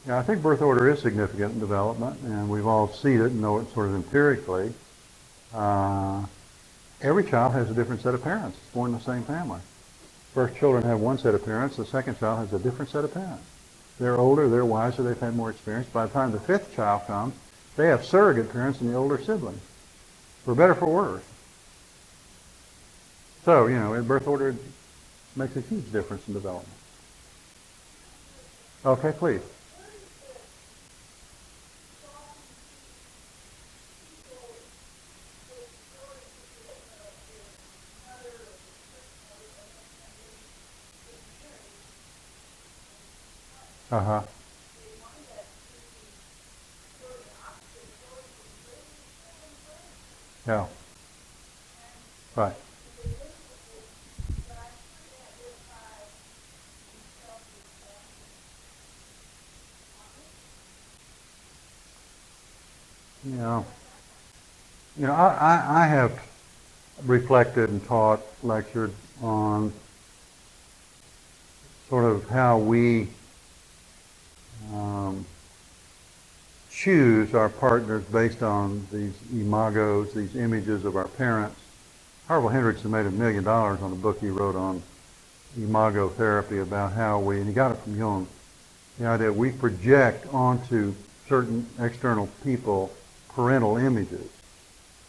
[0.06, 3.40] Yeah, I think birth order is significant in development, and we've all seen it and
[3.40, 4.72] know it sort of empirically.
[5.55, 6.24] Uh,
[7.02, 9.60] every child has a different set of parents, born in the same family.
[10.35, 11.77] First children have one set of parents.
[11.77, 13.44] The second child has a different set of parents.
[13.98, 15.89] They're older, they're wiser, they've had more experience.
[15.89, 17.35] By the time the fifth child comes,
[17.77, 19.60] they have surrogate parents and the older sibling,
[20.44, 21.24] for better for worse.
[23.44, 24.55] So, you know, birth order
[25.36, 26.77] makes a huge difference in development.
[28.85, 29.43] Okay, please.
[43.91, 44.23] Uh-huh.
[50.47, 50.67] Yeah.
[52.37, 52.55] Right.
[63.25, 63.62] Yeah.
[64.97, 66.21] You know, I, I have
[67.05, 68.93] reflected and taught, lectured
[69.23, 69.73] on
[71.89, 73.09] sort of how we
[76.81, 81.61] choose our partners based on these imagos, these images of our parents.
[82.27, 84.82] Harville Hendrickson made a million dollars on a book he wrote on
[85.59, 88.27] imago therapy about how we, and he got it from Jung,
[88.98, 90.94] the idea we project onto
[91.28, 92.90] certain external people
[93.28, 94.28] parental images.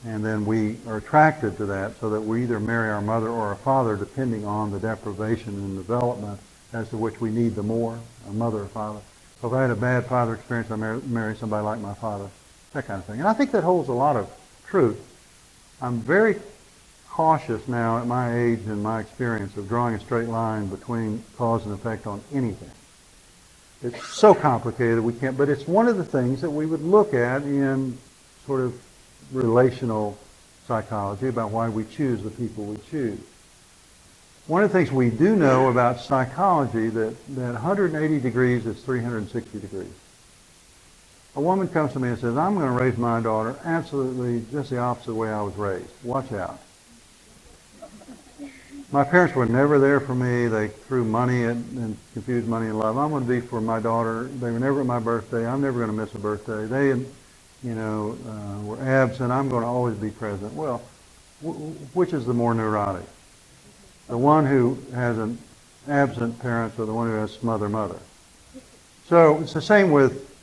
[0.03, 3.47] And then we are attracted to that so that we either marry our mother or
[3.47, 6.39] our father depending on the deprivation and development
[6.73, 8.99] as to which we need the more, a mother or father.
[9.43, 12.29] If I had a bad father experience, I marry, marry somebody like my father,
[12.73, 13.19] that kind of thing.
[13.19, 14.29] And I think that holds a lot of
[14.67, 14.99] truth.
[15.81, 16.35] I'm very
[17.09, 21.65] cautious now at my age and my experience of drawing a straight line between cause
[21.65, 22.69] and effect on anything.
[23.81, 27.15] It's so complicated we can't, but it's one of the things that we would look
[27.15, 27.97] at in
[28.45, 28.79] sort of
[29.31, 30.19] relational
[30.67, 33.19] psychology about why we choose the people we choose.
[34.47, 39.59] One of the things we do know about psychology that, that 180 degrees is 360
[39.59, 39.93] degrees.
[41.35, 44.69] A woman comes to me and says, I'm going to raise my daughter absolutely just
[44.71, 45.89] the opposite way I was raised.
[46.03, 46.59] Watch out.
[48.91, 50.47] My parents were never there for me.
[50.47, 52.97] They threw money at, and confused money and love.
[52.97, 54.25] I'm going to be for my daughter.
[54.25, 55.47] They were never at my birthday.
[55.47, 56.65] I'm never going to miss a birthday.
[56.65, 59.31] They, you know, uh, were absent.
[59.31, 60.53] I'm going to always be present.
[60.53, 60.81] Well,
[61.41, 63.05] w- which is the more neurotic?
[64.11, 65.37] The one who has an
[65.87, 67.97] absent parent or the one who has smother mother.
[69.07, 70.35] So it's the same with,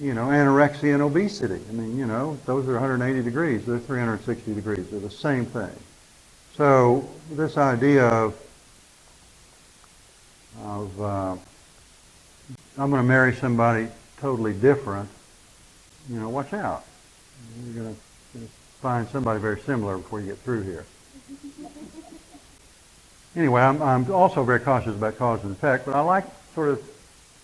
[0.00, 1.60] you know, anorexia and obesity.
[1.68, 3.66] I mean, you know, those are 180 degrees.
[3.66, 4.88] They're 360 degrees.
[4.88, 5.70] They're the same thing.
[6.56, 8.34] So this idea of,
[10.62, 11.36] of uh,
[12.78, 13.88] I'm going to marry somebody
[14.20, 15.10] totally different,
[16.08, 16.86] you know, watch out.
[17.62, 18.40] You're going to
[18.80, 20.86] find somebody very similar before you get through here
[23.36, 26.24] anyway, I'm, I'm also very cautious about cause and effect, but I like
[26.54, 26.82] sort of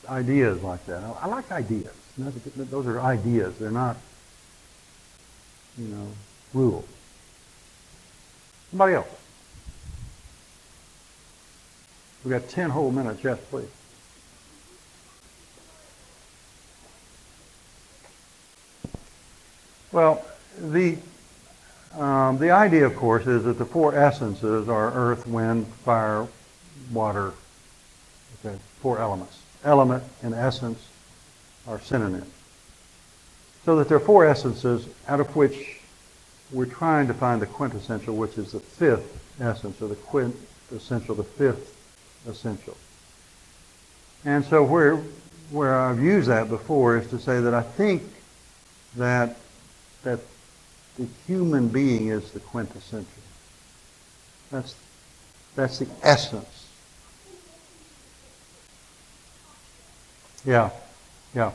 [0.08, 1.02] ideas like that.
[1.02, 1.92] I, I like ideas.
[2.18, 3.56] Those are ideas.
[3.58, 3.96] They're not,
[5.78, 6.06] you know,
[6.52, 6.84] rules.
[8.70, 9.08] Somebody else.
[12.24, 13.24] We've got 10 whole minutes.
[13.24, 13.68] Yes, please.
[19.92, 20.24] Well,
[20.58, 20.98] the
[21.98, 26.26] um, the idea, of course, is that the four essences are earth, wind, fire,
[26.92, 27.32] water,
[28.44, 29.42] okay, four elements.
[29.64, 30.88] Element and essence
[31.66, 32.30] are synonyms.
[33.64, 35.80] So that there are four essences out of which
[36.52, 41.24] we're trying to find the quintessential, which is the fifth essence, or the quintessential, the
[41.24, 41.76] fifth
[42.26, 42.76] essential.
[44.24, 44.96] And so where,
[45.50, 48.02] where I've used that before is to say that I think
[48.96, 49.36] that,
[50.02, 50.20] that
[50.98, 53.06] the human being is the quintessential.
[54.50, 54.74] That's,
[55.54, 56.66] that's the essence.
[60.44, 60.70] Yeah,
[61.34, 61.52] yeah.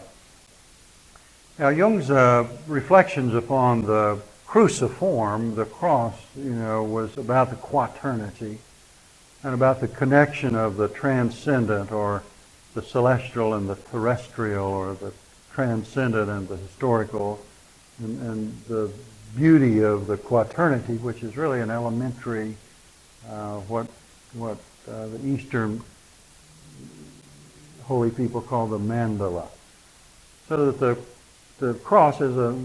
[1.57, 8.59] Now Jung's uh, reflections upon the cruciform, the cross, you know, was about the quaternity
[9.43, 12.23] and about the connection of the transcendent or
[12.73, 15.13] the celestial and the terrestrial or the
[15.53, 17.39] transcendent and the historical
[17.99, 18.91] and, and the
[19.35, 22.55] beauty of the quaternity, which is really an elementary,
[23.29, 23.87] uh, what,
[24.33, 24.57] what
[24.89, 25.81] uh, the Eastern
[27.83, 29.47] holy people call the mandala.
[30.47, 30.97] So that the,
[31.65, 32.57] the cross is a,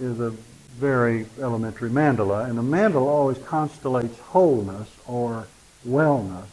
[0.00, 0.30] is a
[0.76, 5.46] very elementary mandala, and the mandala always constellates wholeness or
[5.86, 6.46] wellness,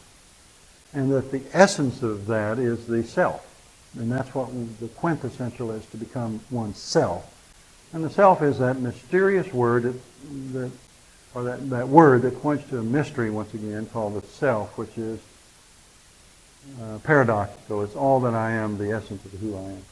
[0.92, 3.46] and that the essence of that is the self.
[3.98, 7.36] And that's what the quintessential is to become oneself.
[7.92, 10.00] And the self is that mysterious word that,
[10.52, 10.70] that
[11.34, 14.96] or that, that word that points to a mystery once again called the self, which
[14.98, 15.20] is
[16.82, 17.82] uh, paradoxical.
[17.82, 19.82] It's all that I am, the essence of who I am.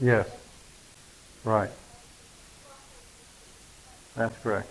[0.00, 0.28] Yes.
[1.44, 1.70] Right.
[4.16, 4.68] That's correct.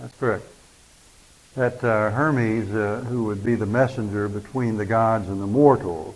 [0.00, 0.44] That's correct.
[1.54, 6.14] That uh, Hermes, uh, who would be the messenger between the gods and the mortals,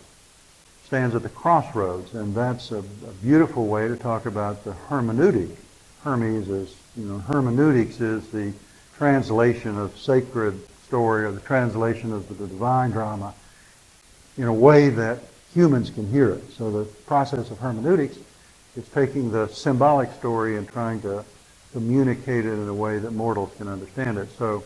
[0.93, 5.57] stands at the crossroads, and that's a, a beautiful way to talk about the hermeneutic.
[6.05, 8.53] Hermes is, you know, hermeneutics is the
[8.99, 13.33] translation of sacred story or the translation of the divine drama
[14.37, 15.21] in a way that
[15.55, 16.53] humans can hear it.
[16.53, 18.19] So the process of hermeneutics
[18.77, 21.25] is taking the symbolic story and trying to
[21.73, 24.29] communicate it in a way that mortals can understand it.
[24.37, 24.63] So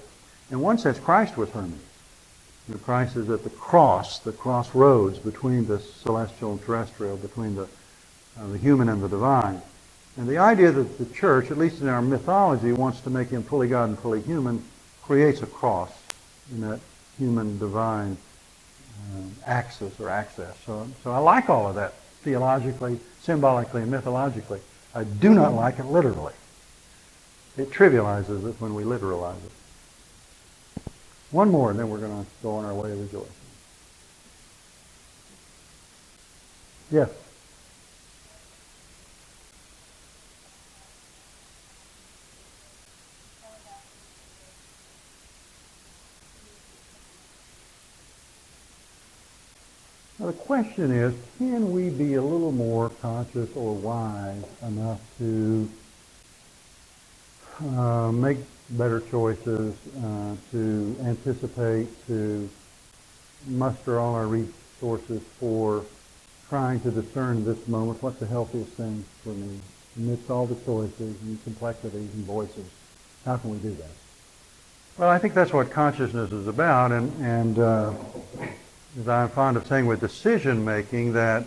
[0.51, 1.86] in one sense, Christ was Hermes.
[2.69, 7.69] Know, Christ is at the cross, the crossroads between the celestial and terrestrial, between the,
[8.39, 9.63] uh, the human and the divine.
[10.17, 13.43] And the idea that the church, at least in our mythology, wants to make him
[13.43, 14.65] fully God and fully human,
[15.03, 15.93] creates a cross
[16.51, 16.81] in that
[17.19, 18.17] human divine
[19.15, 20.57] um, axis or access.
[20.65, 24.61] So, so I like all of that theologically, symbolically, and mythologically.
[24.95, 26.35] I do not like it literally.
[27.57, 29.53] It trivializes it when we literalize it.
[31.31, 33.33] One more, and then we're going to go on our way rejoicing.
[36.91, 37.11] Yes.
[50.19, 55.69] Now the question is, can we be a little more conscious or wise enough to
[57.77, 58.39] uh, make
[58.71, 59.75] better choices,
[60.05, 62.49] uh, to anticipate, to
[63.47, 65.85] muster all our resources for
[66.49, 69.59] trying to discern this moment, what's the healthiest thing for me,
[69.97, 72.67] amidst all the choices and complexities and voices.
[73.25, 73.91] How can we do that?
[74.99, 77.93] Well, I think that's what consciousness is about, and, and uh,
[78.99, 81.45] as I'm fond of saying with decision making, that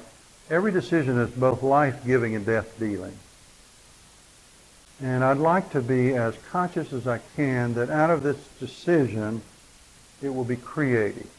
[0.50, 3.18] every decision is both life-giving and death-dealing.
[5.02, 9.42] And I'd like to be as conscious as I can that out of this decision,
[10.22, 11.30] it will be creative.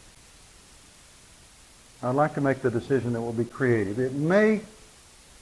[2.03, 3.99] I'd like to make the decision that will be creative.
[3.99, 4.62] It may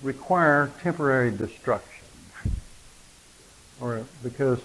[0.03, 2.05] require temporary destruction.
[3.81, 4.61] or because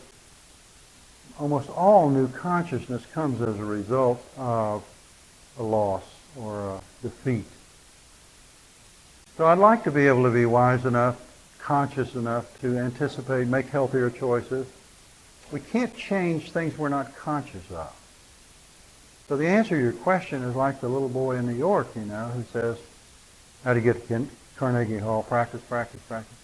[1.39, 4.83] almost all new consciousness comes as a result of
[5.59, 6.03] a loss
[6.35, 7.45] or a defeat.
[9.37, 11.19] So I'd like to be able to be wise enough,
[11.63, 14.67] conscious enough to anticipate, make healthier choices.
[15.51, 17.95] We can't change things we're not conscious of.
[19.29, 22.01] So the answer to your question is like the little boy in New York, you
[22.01, 22.77] know, who says,
[23.63, 24.27] how do you get to
[24.57, 25.23] Carnegie Hall?
[25.23, 26.37] Practice, practice, practice.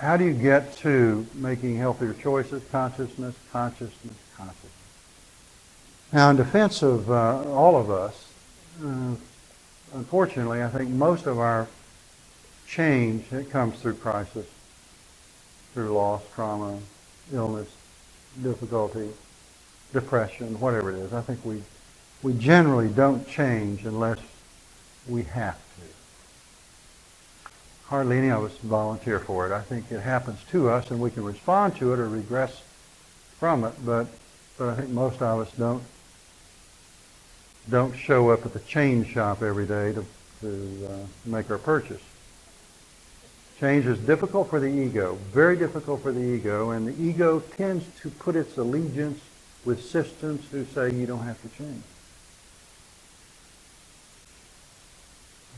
[0.00, 2.62] How do you get to making healthier choices?
[2.70, 4.72] Consciousness, consciousness, consciousness.
[6.12, 8.28] Now, in defense of uh, all of us,
[8.84, 9.14] uh,
[9.94, 11.68] unfortunately, I think most of our
[12.68, 14.46] change it comes through crisis,
[15.72, 16.78] through loss, trauma,
[17.32, 17.68] illness,
[18.42, 19.08] difficulty,
[19.92, 21.12] depression, whatever it is.
[21.12, 21.62] I think we,
[22.22, 24.18] we generally don't change unless
[25.08, 25.82] we have to.
[27.86, 29.52] Hardly any of us volunteer for it.
[29.52, 32.62] I think it happens to us and we can respond to it or regress
[33.38, 34.08] from it, but,
[34.58, 35.82] but I think most of us don't
[37.70, 40.04] don't show up at the change shop every day to,
[40.40, 40.96] to uh,
[41.26, 42.00] make our purchase.
[43.60, 47.84] Change is difficult for the ego, very difficult for the ego, and the ego tends
[48.02, 49.20] to put its allegiance
[49.64, 51.82] with systems who say you don't have to change.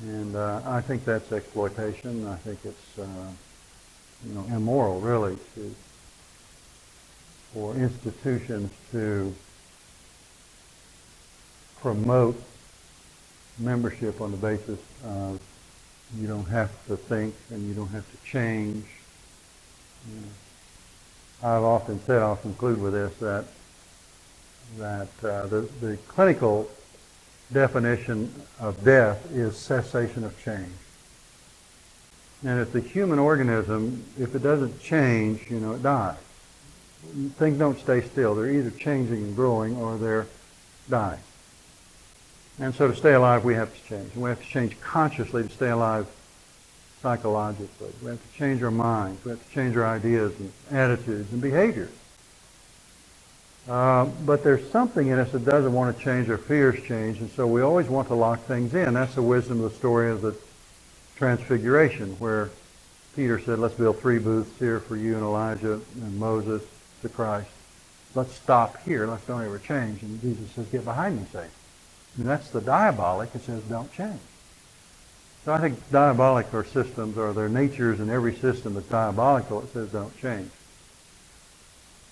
[0.00, 2.26] And uh, I think that's exploitation.
[2.26, 3.04] I think it's uh,
[4.26, 5.74] you know immoral, really, to
[7.52, 9.34] for institutions to
[11.80, 12.40] promote
[13.58, 15.38] membership on the basis of
[16.16, 18.84] you don't have to think and you don't have to change.
[20.08, 23.44] You know, I've often said, I'll conclude with this, that
[24.78, 26.70] that uh, the, the clinical
[27.52, 30.72] definition of death is cessation of change.
[32.44, 36.16] And if the human organism, if it doesn't change, you know, it dies.
[37.36, 38.34] Things don't stay still.
[38.34, 40.26] They're either changing and growing or they're
[40.88, 41.20] dying.
[42.60, 44.14] And so to stay alive, we have to change.
[44.14, 46.06] We have to change consciously to stay alive
[47.00, 47.90] psychologically.
[48.02, 49.24] We have to change our minds.
[49.24, 51.90] We have to change our ideas and attitudes and behaviors.
[53.66, 56.28] Uh, but there's something in us that doesn't want to change.
[56.28, 58.92] Our fears change, and so we always want to lock things in.
[58.92, 60.34] That's the wisdom of the story of the
[61.16, 62.50] Transfiguration, where
[63.14, 66.62] Peter said, "Let's build three booths here for you and Elijah and Moses,
[67.02, 67.50] the Christ.
[68.14, 69.06] Let's stop here.
[69.06, 71.50] Let's don't ever change." And Jesus says, "Get behind me, Satan."
[72.18, 73.34] That's the diabolic.
[73.34, 74.20] It says, "Don't change."
[75.44, 79.62] So I think diabolic are systems, or their natures in every system is diabolical.
[79.62, 80.50] It says, "Don't change."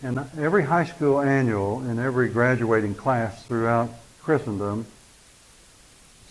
[0.03, 3.91] And every high school annual and every graduating class throughout
[4.23, 4.87] Christendom,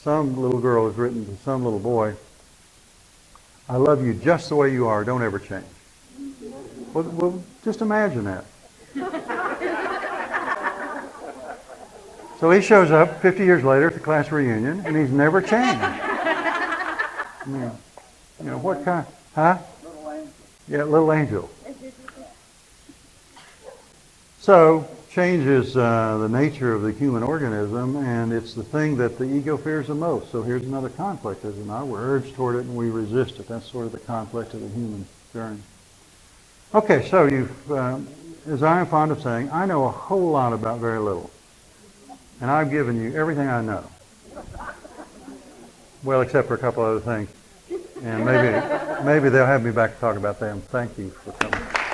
[0.01, 2.15] some little girl has written to some little boy,
[3.67, 5.03] I love you just the way you are.
[5.03, 5.65] Don't ever change.
[6.93, 8.45] Well, well just imagine that.
[12.39, 15.81] So he shows up 50 years later at the class reunion, and he's never changed.
[15.81, 17.71] I mean,
[18.39, 19.05] you know, what kind?
[19.35, 19.57] Huh?
[19.83, 20.33] Little angel.
[20.67, 21.49] Yeah, little angel.
[24.39, 24.87] So,
[25.17, 29.23] change is uh, the nature of the human organism, and it's the thing that the
[29.23, 30.31] ego fears the most.
[30.31, 31.87] So here's another conflict, is it not?
[31.87, 33.47] We're urged toward it and we resist it.
[33.47, 35.59] That's sort of the conflict of the human journey.
[36.75, 37.97] Okay, so you've, uh,
[38.47, 41.31] as I am fond of saying, I know a whole lot about very little.
[42.39, 43.83] And I've given you everything I know.
[46.03, 47.29] Well, except for a couple other things.
[48.03, 50.61] And maybe, maybe they'll have me back to talk about them.
[50.61, 51.86] Thank you for coming.